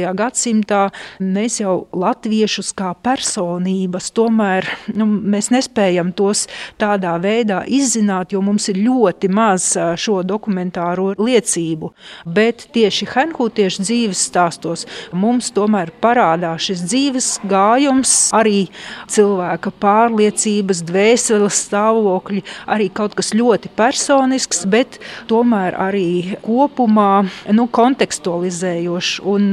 Gadsimtā 0.58 0.90
mēs 1.20 1.60
jau 1.60 1.86
latviešus 1.92 2.72
kā 2.74 2.94
personības 3.02 4.10
tomēr 4.12 4.66
nu, 4.94 5.06
mēs 5.06 5.50
nespējam 5.50 6.12
tos 6.12 6.48
tādā 6.78 7.18
veidā 7.20 7.64
izzināt, 7.66 8.32
jo 8.32 8.40
mums 8.42 8.68
ir 8.68 8.78
ļoti 8.78 9.28
maz 9.28 9.76
šo 9.96 10.22
dokumentāro 10.22 11.14
liecību. 11.18 11.92
Bet 12.26 12.68
tieši 12.72 13.06
Henhūtiešu 13.06 13.82
dzīves 13.82 14.18
stāstos 14.28 14.86
mums 15.12 15.50
tomēr 15.52 15.90
parādās 16.00 16.68
šis 16.68 16.84
dzīves 16.86 17.28
gājums, 17.48 18.30
arī 18.32 18.68
cilvēka 19.08 19.72
pārliecības, 19.80 20.82
dvēseles 20.88 21.62
stāvokļi, 21.68 22.44
arī 22.66 22.88
kaut 22.90 23.14
kas 23.14 23.34
ļoti 23.34 23.70
personisks, 23.76 24.64
bet 24.66 24.98
tomēr 25.28 25.76
arī 25.78 26.36
kopumā 26.42 27.26
nu, 27.52 27.68
kontekstualizējošs 27.68 29.20
un 29.28 29.50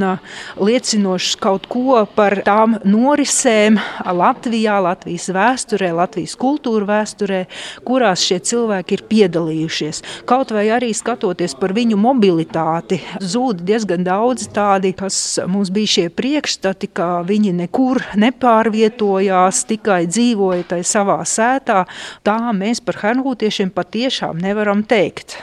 liecinošs 0.55 0.94
kaut 1.41 1.65
ko 1.71 2.01
par 2.15 2.39
tām 2.45 2.77
norisēm 2.85 3.79
Latvijā, 4.05 4.77
Latvijas 4.83 5.29
vēsturē, 5.33 5.91
Latvijas 5.95 6.35
kultūra 6.39 6.85
vēsturē, 6.89 7.41
kurās 7.87 8.23
šie 8.25 8.39
cilvēki 8.39 8.97
ir 8.97 9.03
piedalījušies. 9.09 10.01
Kaut 10.29 10.53
vai 10.55 10.67
arī 10.73 10.93
skatoties 10.95 11.55
par 11.59 11.73
viņu 11.75 11.97
mobilitāti, 11.99 13.01
zūd 13.19 13.63
diezgan 13.65 14.05
daudz 14.05 14.47
tādi, 14.55 14.93
kas 14.97 15.39
mums 15.47 15.71
bija 15.73 15.95
šie 15.97 16.07
priekšstati, 16.13 16.91
ka 16.93 17.23
viņi 17.27 17.55
nekur 17.63 18.03
nepārvietojās, 18.19 19.65
tikai 19.69 20.05
dzīvoja 20.11 20.69
tajā 20.75 20.89
savā 20.95 21.19
sētā. 21.27 21.83
Tā 22.25 22.39
mēs 22.55 22.83
par 22.85 23.01
hernhūtiešiem 23.03 23.73
patiešām 23.75 24.41
nevaram 24.43 24.83
teikt. 24.85 25.39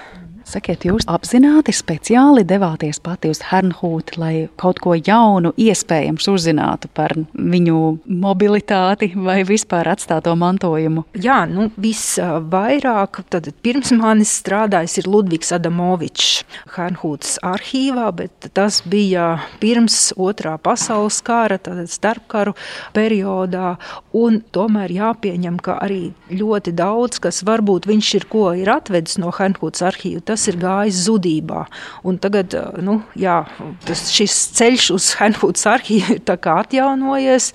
Sakiet, 0.53 0.83
jūs 0.85 1.07
apzināti 1.09 1.73
speciāli 1.73 2.43
devāties 2.45 2.99
pati 3.01 3.31
uz 3.33 3.38
Hernhūti, 3.49 4.19
lai 4.21 4.33
kaut 4.61 4.83
ko 4.85 4.93
jaunu 4.99 5.55
iespējams 5.57 6.27
uzzinātu 6.29 6.91
par 6.93 7.15
viņu 7.33 7.79
mobilitāti 8.05 9.15
vai 9.17 9.38
vispār 9.49 9.88
atstāto 9.95 10.35
mantojumu? 10.37 11.07
Jā, 11.17 11.38
nu 11.49 11.71
visvairāk, 11.81 13.23
tad 13.33 13.49
pirms 13.65 13.95
manis 13.97 14.35
strādājis 14.43 14.99
ir 15.01 15.09
Ludvigs 15.09 15.55
Adamovičs 15.57 16.43
Hernhūtas 16.75 17.38
arhīvā, 17.49 18.11
bet 18.21 18.51
tas 18.53 18.83
bija 18.85 19.38
pirms 19.62 20.11
otrā 20.21 20.59
pasaules 20.61 21.23
kara, 21.25 21.57
tad 21.57 21.81
starpkaru 21.88 22.53
periodā, 22.93 23.79
un 24.12 24.43
tomēr 24.53 24.93
jāpieņem, 24.99 25.57
ka 25.65 25.81
arī 25.88 26.03
ļoti 26.29 26.77
daudz, 26.77 27.23
kas 27.25 27.41
varbūt 27.49 27.88
viņš 27.88 28.15
ir 28.21 28.29
ko 28.37 28.51
ir 28.53 28.69
atvedis 28.77 29.17
no 29.23 29.33
Hernhūtas 29.33 29.88
arhīva, 29.88 30.21
tas 30.29 30.41
tas 30.42 30.50
ir 30.50 30.59
gājis 30.59 31.05
zudībā. 31.07 31.62
Un 32.02 32.18
tagad 32.18 32.55
nu, 32.83 32.98
jā, 33.14 33.44
tas, 33.87 34.09
šis 34.11 34.35
ceļš 34.59 34.87
uz 34.96 35.07
Henhūtas 35.20 35.68
arhīvu 35.70 36.16
ir 36.16 36.33
atjaunojies. 36.33 37.52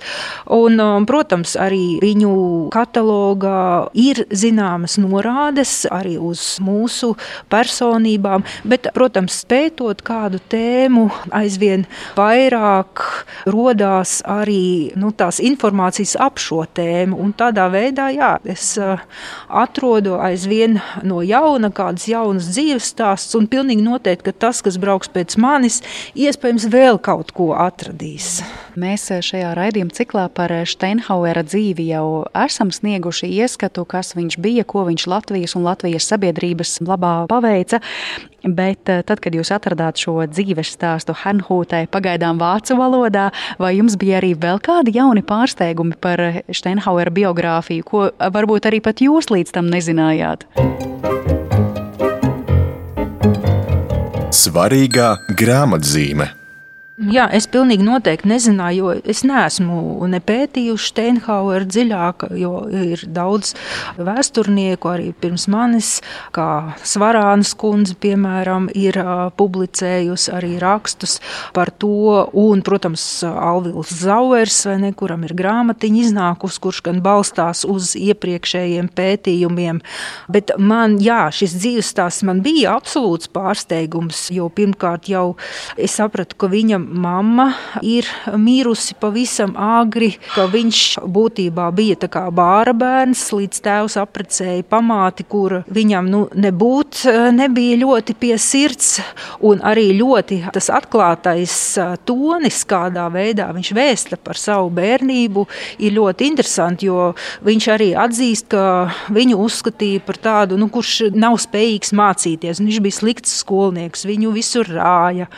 Un, 0.56 0.80
protams, 1.08 1.52
arī 1.60 1.98
viņu 2.00 2.32
katalogā 2.72 3.90
ir 3.92 4.24
zināmas 4.32 4.96
norādes 5.00 5.82
arī 5.92 6.16
uz 6.16 6.56
mūsu 6.64 7.12
personībām, 7.52 8.46
bet, 8.64 8.88
protams, 8.96 9.42
pētot 9.48 10.00
kādu 10.06 10.40
tēmu, 10.48 11.08
aizvien 11.36 11.84
vairāk 12.16 13.04
rodās 13.52 14.22
arī 14.24 14.94
nu, 14.96 15.12
tās 15.12 15.42
informācijas 15.44 16.16
ap 16.24 16.40
šo 16.40 16.64
tēmu. 16.64 17.18
Un 17.20 17.36
tādā 17.36 17.68
veidā 17.72 18.08
jā, 18.14 18.32
es 18.48 18.78
atrodu 19.48 20.16
aizvien 20.22 20.80
no 21.04 21.20
jauna 21.26 21.68
kādas 21.74 22.08
jaunas 22.08 22.48
dzīves 22.54 22.77
dzīves 22.78 22.94
stāsts, 22.94 23.34
un 23.34 23.48
pilnīgi 23.48 23.82
noteikti, 23.82 24.30
ka 24.30 24.32
tas, 24.46 24.62
kas 24.62 24.78
brauks 24.78 25.08
pēc 25.10 25.36
manis, 25.38 25.82
iespējams 26.14 26.68
vēl 26.70 26.98
kaut 26.98 27.32
ko 27.32 27.54
atradīs. 27.54 28.42
Mēs 28.78 29.10
šajā 29.10 29.54
raidījuma 29.56 29.90
ciklā 29.92 30.28
par 30.30 30.50
Steinhauera 30.64 31.42
dzīvi 31.42 31.90
jau 31.90 32.24
esam 32.34 32.70
snieguši 32.70 33.26
ieskatu, 33.42 33.84
kas 33.84 34.14
viņš 34.14 34.38
bija, 34.38 34.64
ko 34.64 34.86
viņš 34.86 35.06
Latvijas 35.06 35.56
un 35.56 35.64
Latvijas 35.66 36.06
sabiedrības 36.08 36.80
labā 36.80 37.26
paveica. 37.28 37.80
Bet 38.44 38.86
tad, 38.86 39.18
kad 39.18 39.34
jūs 39.34 39.50
atradāt 39.50 39.98
šo 39.98 40.22
dzīves 40.30 40.70
stāstu 40.76 41.12
Hanhūtē, 41.24 41.88
pagaidām 41.90 42.38
vācu 42.38 42.76
valodā, 42.78 43.32
vai 43.58 43.74
jums 43.74 43.98
bija 43.98 44.20
arī 44.20 44.36
vēl 44.38 44.62
kādi 44.62 44.94
jauni 44.94 45.24
pārsteigumi 45.26 45.98
par 45.98 46.22
Steinhauera 46.46 47.10
biogrāfiju, 47.10 47.88
ko 47.88 48.04
varbūt 48.14 48.70
arī 48.70 48.78
pat 48.84 49.02
jūs 49.02 49.32
līdz 49.34 49.58
tam 49.58 49.72
nezinājāt? 49.74 50.46
Svarīgā 54.38 55.08
grāmatzīme. 55.34 56.37
Jā, 56.98 57.28
es 57.30 57.44
pilnīgi 57.46 57.84
noteikti 57.86 58.26
nezināju, 58.26 58.78
jo 58.82 59.02
es 59.06 59.20
neesmu 59.22 60.02
ne 60.10 60.18
pētījuši 60.18 60.88
Steinhaueru 60.90 61.68
dziļāk, 61.70 62.24
jo 62.34 62.64
ir 62.74 63.04
daudz 63.14 63.52
vēsturnieku 63.94 64.90
arī 64.90 65.12
pirms 65.14 65.44
manis, 65.46 65.90
kā 66.34 66.74
Svarānas 66.82 67.52
kundze, 67.54 67.94
piemēram, 68.02 68.66
ir 68.74 68.98
publicējusi 69.38 70.32
arī 70.34 70.56
rakstus 70.58 71.20
par 71.54 71.70
to, 71.70 72.24
un, 72.34 72.64
protams, 72.66 73.04
Alvils 73.30 73.94
Zauers, 74.00 74.58
vai 74.66 74.80
ne, 74.88 74.90
kuram 74.90 75.22
ir 75.28 75.36
grāmatiņa 75.38 76.02
iznākus, 76.08 76.58
kurš 76.58 76.82
gan 76.90 76.98
balstās 77.06 77.62
uz 77.62 77.92
iepriekšējiem 77.94 78.90
pētījumiem, 78.98 79.78
bet 80.34 80.50
man, 80.58 80.98
jā, 80.98 81.28
šis 81.30 81.54
dzīves 81.60 81.94
stāsts 81.94 82.26
man 82.26 82.42
bija 82.42 82.74
absolūts 82.74 83.30
pārsteigums, 83.30 84.26
jo 84.34 84.50
pirmkārt 84.50 85.06
jau 85.14 85.28
es 85.78 85.94
sapratu, 86.02 86.34
ka 86.34 86.50
viņam 86.50 86.87
mamma 86.88 87.52
ir 87.84 88.06
mirusi 88.36 88.96
pavisam 89.00 89.54
agri, 89.58 90.12
ka 90.34 90.46
viņš 90.50 90.82
būtībā 91.04 91.68
bija 91.76 92.08
kā 92.08 92.24
bāra 92.34 92.72
bērns, 92.76 93.22
līdz 93.34 93.60
tēvs 93.64 93.96
apprecēja 94.00 94.64
pamāti, 94.68 95.26
kur 95.28 95.60
viņam 95.74 96.08
nu, 96.10 96.22
nebūt 96.34 97.04
nebija 97.36 97.78
ļoti 97.82 98.16
pie 98.18 98.34
sirds, 98.40 98.98
un 99.44 99.62
arī 99.66 99.90
ļoti 99.98 100.40
tas 100.54 100.70
atklātais 100.72 101.54
tonis, 102.08 102.62
kādā 102.68 103.08
veidā 103.12 103.48
viņš 103.54 103.72
vēsta 103.76 104.18
par 104.22 104.40
savu 104.40 104.70
bērnību, 104.78 105.46
ir 105.84 105.96
ļoti 105.98 106.28
interesanti, 106.30 106.88
jo 106.88 107.12
viņš 107.46 107.68
arī 107.74 107.90
atzīst, 107.98 108.48
ka 108.52 108.64
viņu 109.14 109.38
uzskatīja 109.44 110.04
par 110.06 110.20
tādu, 110.22 110.58
nu, 110.60 110.70
kurš 110.72 111.10
nav 111.14 111.38
spējīgs 111.42 111.94
mācīties. 111.96 112.62
Viņš 112.62 112.80
bija 112.84 112.98
slikts 112.98 113.36
skolnieks, 113.42 114.06
viņu 114.08 114.32
visur 114.34 114.68
rāja, 114.78 115.28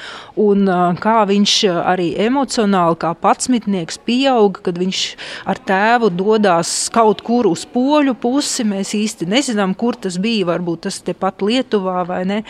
un 0.41 0.69
kā 1.01 1.19
viņš 1.29 1.40
viņš 1.41 1.57
eh, 1.65 1.79
arī 1.93 2.09
emocionāli, 2.21 2.99
kā 3.01 3.15
patsmitnieks, 3.17 3.99
pieauga, 4.05 4.61
kad 4.69 4.79
viņš 4.81 5.01
ar 5.49 5.61
tēvu 5.67 6.11
dodas 6.13 6.91
kaut 6.93 7.23
kur 7.25 7.49
uz 7.49 7.65
poļu 7.65 8.15
pusi. 8.21 8.67
Mēs 8.69 8.93
īsti 8.95 9.29
nezinām, 9.31 9.75
kur 9.75 9.97
tas 9.97 10.19
bija. 10.21 10.49
Varbūt 10.51 10.87
tas 10.89 11.01
tepat 11.05 11.43
Lietuvā 11.45 12.05
vai 12.09 12.25
ne. 12.29 12.41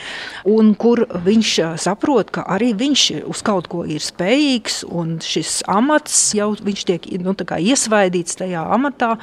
Un 0.49 0.75
kur 0.75 1.07
viņš 1.07 1.53
eh, 1.63 1.77
saprot, 1.81 2.33
ka 2.35 2.45
arī 2.51 2.73
viņš 2.75 3.07
uz 3.31 3.43
kaut 3.47 3.69
ko 3.71 3.85
ir 3.85 4.03
spējīgs, 4.03 4.83
un 4.91 5.19
šis 5.23 5.63
amats 5.71 6.33
jau 6.37 6.53
viņš 6.59 6.85
tiek 6.89 7.09
nu, 7.23 7.35
iesvaidīts 7.35 8.39
tajā 8.41 8.63
amatā, 8.75 9.15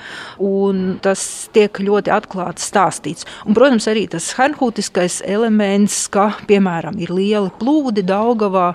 un 0.44 0.98
tas 1.04 1.50
tiek 1.56 1.74
ļoti 1.82 2.12
atklāti 2.14 2.64
stāstīts. 2.64 3.28
Un, 3.46 3.56
protams, 3.58 3.88
arī 3.90 4.06
tas 4.12 4.30
hernhūtiskais 4.38 5.22
elements, 5.28 6.06
ka, 6.12 6.30
piemēram, 6.50 7.00
ir 7.02 7.14
lieli 7.14 7.52
plūdi 7.60 8.06
Daugavā, 8.08 8.72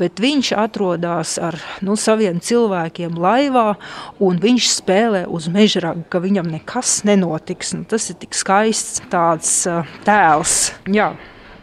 bet 0.00 0.20
viņš 0.30 0.52
atrodas 0.58 1.34
ar 1.42 1.58
nu, 1.84 1.96
saviem 1.98 2.40
cilvēkiem 2.42 3.18
laivā, 3.20 3.74
un 4.22 4.38
viņš 4.42 4.70
spēlē 4.78 5.24
uz 5.30 5.50
mežraga, 5.52 6.04
ka 6.10 6.22
viņam 6.22 6.50
nekas 6.54 7.00
nenotiks. 7.08 7.74
Nu, 7.76 7.84
tas 7.88 8.10
ir 8.12 8.20
tik 8.22 8.36
skaists 8.38 9.02
tāds 9.10 9.64
tēls. 10.06 10.72
Jā. 10.90 11.12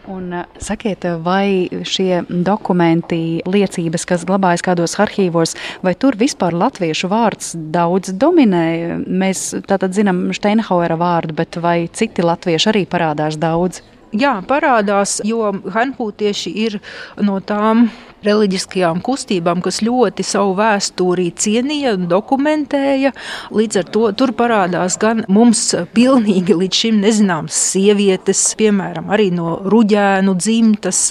Un, 0.08 0.30
sakiet, 0.64 1.04
vai 1.20 1.68
šie 1.84 2.22
dokumenti, 2.28 3.42
liecības, 3.44 4.06
kas 4.08 4.24
glabājas 4.28 4.64
kādos 4.64 4.96
arhīvos, 5.04 5.52
vai 5.84 5.92
tur 6.00 6.16
vispār 6.16 6.56
latviešu 6.56 7.10
vārds 7.12 7.52
daudz 7.74 8.14
dominē? 8.16 8.64
Mēs 9.04 9.50
tātad 9.68 9.92
zinām 9.92 10.30
Steinhauera 10.32 10.96
vārdu, 10.96 11.36
bet 11.42 11.60
vai 11.60 11.82
citi 11.92 12.24
latvieši 12.24 12.72
arī 12.72 12.86
parādās 12.88 13.36
daudz? 13.36 13.82
Jā, 14.16 14.38
parādās, 14.48 15.18
jo 15.24 15.50
hanpūtieši 15.74 16.52
ir 16.64 16.78
no 17.20 17.42
tām 17.44 17.90
reliģiskajām 18.24 19.00
kustībām, 19.04 19.60
kas 19.62 19.80
ļoti 19.84 20.24
savu 20.26 20.54
vēsturi 20.58 21.28
cienīja 21.38 21.94
un 21.98 22.08
dokumentēja. 22.10 23.12
Līdz 23.54 23.80
ar 23.82 23.90
to 23.94 24.04
tur 24.18 24.32
parādās 24.38 24.96
gan 25.00 25.22
mums 25.30 25.62
pilnīgi 25.94 26.56
līdz 26.58 26.80
šim 26.82 26.98
nezināmas 27.04 27.58
sievietes, 27.74 28.42
piemēram, 28.58 29.10
arī 29.14 29.28
no 29.34 29.58
ruģēnu 29.70 30.34
dzimtas, 30.38 31.02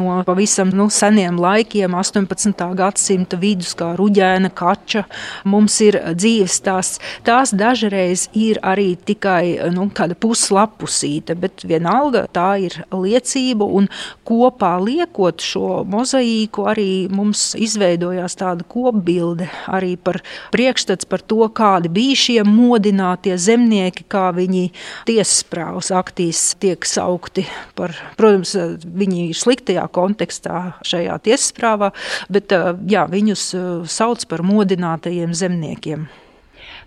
no 0.00 0.18
pavisam 0.26 0.72
nu, 0.74 0.88
seniem 0.92 1.38
laikiem, 1.42 1.94
18. 1.94 2.66
gadsimta 2.78 3.38
vidus, 3.40 3.74
kā 3.78 3.92
ruģēna 3.98 4.50
kača. 4.56 5.04
Mums 5.46 5.78
ir 5.86 6.00
dzīves 6.16 6.58
tās, 6.66 6.96
tās 7.26 7.54
dažreiz 7.54 8.26
ir 8.34 8.60
arī 8.66 8.94
tikai 8.96 9.70
nu, 9.74 9.86
kāda 9.94 10.18
puslapusīte, 10.18 11.38
bet 11.38 11.62
vienalga 11.68 12.26
tā 12.34 12.45
ir 12.62 12.78
liecība 12.94 13.66
un 13.78 13.88
kopā 14.26 14.76
liekot 14.82 15.42
šo 15.44 15.82
mozaīku 15.90 16.66
arī 16.70 16.88
mums 17.12 17.50
izveidojās 17.58 18.38
tāda 18.38 18.66
kopbilde 18.68 19.48
arī 19.66 19.94
par 19.96 20.20
priekšstats 20.54 21.08
par 21.10 21.24
to, 21.26 21.42
kādi 21.56 21.90
bija 21.92 22.18
šie 22.26 22.38
modinātie 22.48 23.36
zemnieki, 23.40 24.06
kā 24.12 24.28
viņi 24.36 24.68
tiesasprāvas 25.08 25.92
aktīs 25.96 26.42
tiek 26.62 26.86
saukti 26.86 27.46
par, 27.78 27.94
protams, 28.18 28.54
viņi 28.84 29.30
ir 29.30 29.40
sliktajā 29.40 29.86
kontekstā 29.94 30.60
šajā 30.86 31.18
tiesasprāvā, 31.26 31.92
bet 32.32 32.54
jā, 32.90 33.06
viņus 33.10 33.48
sauc 33.90 34.28
par 34.30 34.44
modinātajiem 34.46 35.34
zemniekiem. 35.36 36.06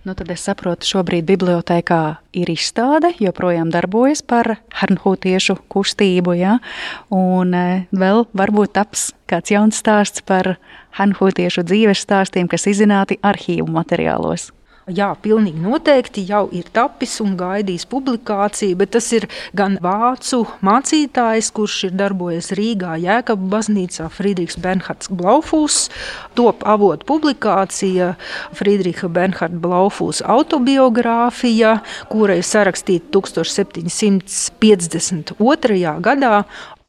Nu, 0.07 0.13
tad 0.15 0.29
es 0.31 0.45
saprotu, 0.47 0.87
šobrīd 0.87 1.25
bibliotekā 1.27 2.03
ir 2.39 2.49
izstāde, 2.53 3.11
joprojām 3.19 3.67
darbojas 3.73 4.21
par 4.23 4.53
hernhūtiešu 4.79 5.57
kustību, 5.67 6.37
ja? 6.39 6.53
un 7.11 7.51
e, 7.51 7.65
vēl 7.91 8.23
varbūt 8.31 8.77
taps 8.79 9.09
kāds 9.27 9.51
jauns 9.51 9.81
stāsts 9.83 10.23
par 10.23 10.55
hernhūtiešu 10.95 11.65
dzīves 11.67 12.05
stāstiem, 12.07 12.47
kas 12.47 12.69
izzināti 12.71 13.19
arhīvu 13.19 13.67
materiālos. 13.75 14.53
Jā, 14.89 15.11
pilnīgi 15.21 15.61
noteikti 15.61 16.23
jau 16.25 16.47
ir 16.55 16.65
tapis 16.73 17.19
un 17.21 17.35
gaidījis 17.37 17.85
publikāciju, 17.91 18.77
bet 18.79 18.89
tas 18.95 19.05
ir 19.13 19.27
gan 19.53 19.77
vācu 19.83 20.47
mācītājs, 20.65 21.51
kurš 21.53 21.83
ir 21.89 21.93
darbojies 21.99 22.49
Rīgā 22.57 22.95
Jēkabu 23.03 23.45
baznīcā, 23.51 24.07
Friedrichs 24.15 24.57
Bernhards 24.61 25.09
Blaufūs. 25.13 25.89
Top 26.39 26.63
avotu 26.65 27.05
publikācija 27.11 28.07
Friedricha 28.57 29.07
Bernharda 29.13 29.59
Blaufūs 29.61 30.23
autobiogrāfija, 30.25 31.71
kura 32.09 32.33
ir 32.39 32.45
sarakstīta 32.49 33.05
1752. 33.19 35.93
gadā, 36.09 36.35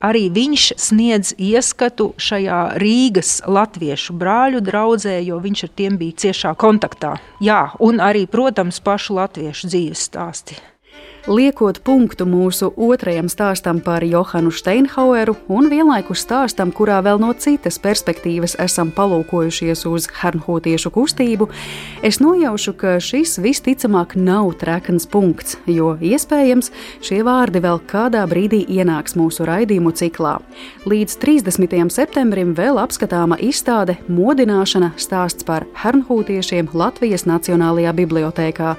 Arī 0.00 0.30
viņš 0.32 0.62
sniedz 0.80 1.34
ieskatu 1.36 2.14
šajā 2.16 2.60
Rīgas 2.80 3.34
latviešu 3.44 4.16
brāļu 4.16 4.62
draudzē, 4.64 5.18
jo 5.20 5.36
viņš 5.44 5.66
ar 5.66 5.74
tiem 5.76 6.00
bija 6.00 6.16
ciešā 6.24 6.54
kontaktā. 6.56 7.18
Jā, 7.44 7.66
un 7.84 8.00
arī, 8.00 8.24
protams, 8.24 8.80
pašu 8.80 9.20
latviešu 9.20 9.68
dzīves 9.68 10.08
stāstu 10.08 10.56
liekot 11.28 11.80
punktu 11.84 12.24
mūsu 12.28 12.70
otrajam 12.80 13.28
stāstam 13.28 13.80
par 13.84 14.04
Johanu 14.06 14.52
Steinhaueru 14.54 15.34
un 15.52 15.68
vienlaikus 15.70 16.22
stāstam, 16.24 16.72
kurā 16.72 17.00
vēl 17.04 17.20
no 17.20 17.32
citas 17.36 17.76
perspektīvas 17.82 18.56
esam 18.62 18.92
palūkojušies 18.96 19.84
uz 19.90 20.08
hernhūtiešu 20.20 20.92
kustību, 20.94 21.50
es 22.06 22.20
nojaušu, 22.22 22.74
ka 22.80 22.96
šis 23.04 23.36
visticamāk 23.42 24.16
nav 24.16 24.54
trekns 24.60 25.08
punkts, 25.10 25.58
jo 25.68 25.92
iespējams 26.00 26.72
šie 27.04 27.20
vārdi 27.26 27.60
vēl 27.64 27.82
kādā 27.90 28.24
brīdī 28.30 28.62
ienāks 28.80 29.16
mūsu 29.18 29.44
raidījumu 29.48 29.92
ciklā. 29.96 30.38
Līdz 30.88 31.18
30. 31.20 31.92
septembrim 31.92 32.54
vēl 32.56 32.80
apskatāma 32.80 33.36
izstāde 33.44 33.98
Modināšana 34.08 34.94
stāsts 34.96 35.44
par 35.44 35.68
hernhūtiešiem 35.82 36.72
Latvijas 36.72 37.26
Nacionālajā 37.28 37.92
bibliotēkā, 38.00 38.74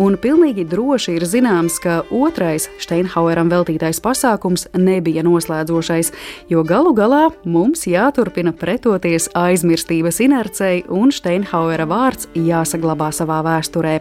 un 0.00 0.16
pilnīgi 0.20 0.64
droši 0.68 1.18
ir 1.18 1.28
zināms, 1.28 1.81
ka 1.82 1.98
otrais 2.14 2.68
Steinhaueram 2.82 3.50
veltītais 3.52 4.00
pasākums 4.02 4.68
nebija 4.78 5.24
noslēdzošais, 5.26 6.12
jo 6.52 6.62
galu 6.66 6.94
galā 6.96 7.26
mums 7.44 7.86
jāturpina 7.90 8.54
pretoties 8.56 9.28
aizmirstības 9.38 10.22
inercei 10.24 10.82
un 10.88 11.12
Steinhauera 11.12 11.88
vārds 11.90 12.30
jāsaglabā 12.38 13.10
savā 13.14 13.42
vēsturē. 13.46 14.00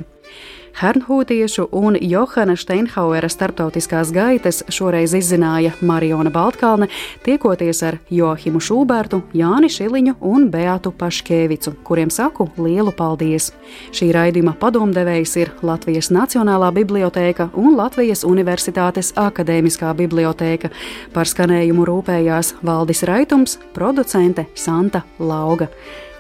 Hernhūtiešu 0.78 1.68
un 1.72 1.98
Johana 2.02 2.56
Steinhauera 2.56 3.30
starptautiskās 3.30 4.12
gaitas 4.16 4.62
šoreiz 4.72 5.14
izzināja 5.18 5.74
Mariona 5.82 6.32
Baltkalne, 6.34 6.88
tiekoties 7.26 7.84
ar 7.86 7.98
Johimu 8.10 8.62
Šūbertu, 8.64 9.22
Jāni 9.38 9.70
Šiliņu 9.72 10.16
un 10.22 10.50
Beatu 10.52 10.94
Paškēvicu, 10.98 11.76
kuriem 11.84 12.12
saku 12.14 12.50
lielu 12.58 12.94
paldies. 12.96 13.52
Šī 13.96 14.12
raidījuma 14.16 14.56
padomdevējs 14.62 15.36
ir 15.42 15.54
Latvijas 15.66 16.12
Nacionālā 16.14 16.72
bibliotēka 16.76 17.52
un 17.60 17.76
Latvijas 17.80 18.24
Universitātes 18.28 19.14
akadēmiskā 19.20 19.92
bibliotēka. 19.98 20.72
Par 21.14 21.30
skanējumu 21.30 21.86
rūpējās 21.90 22.56
Valdis 22.66 23.04
Raitums, 23.10 23.60
producente 23.76 24.48
Santa 24.56 25.04
Lauga. 25.20 25.70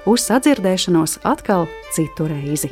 Uz 0.06 0.26
sadzirdēšanos 0.26 1.20
atkal 1.30 1.68
citu 1.94 2.26
reizi. 2.30 2.72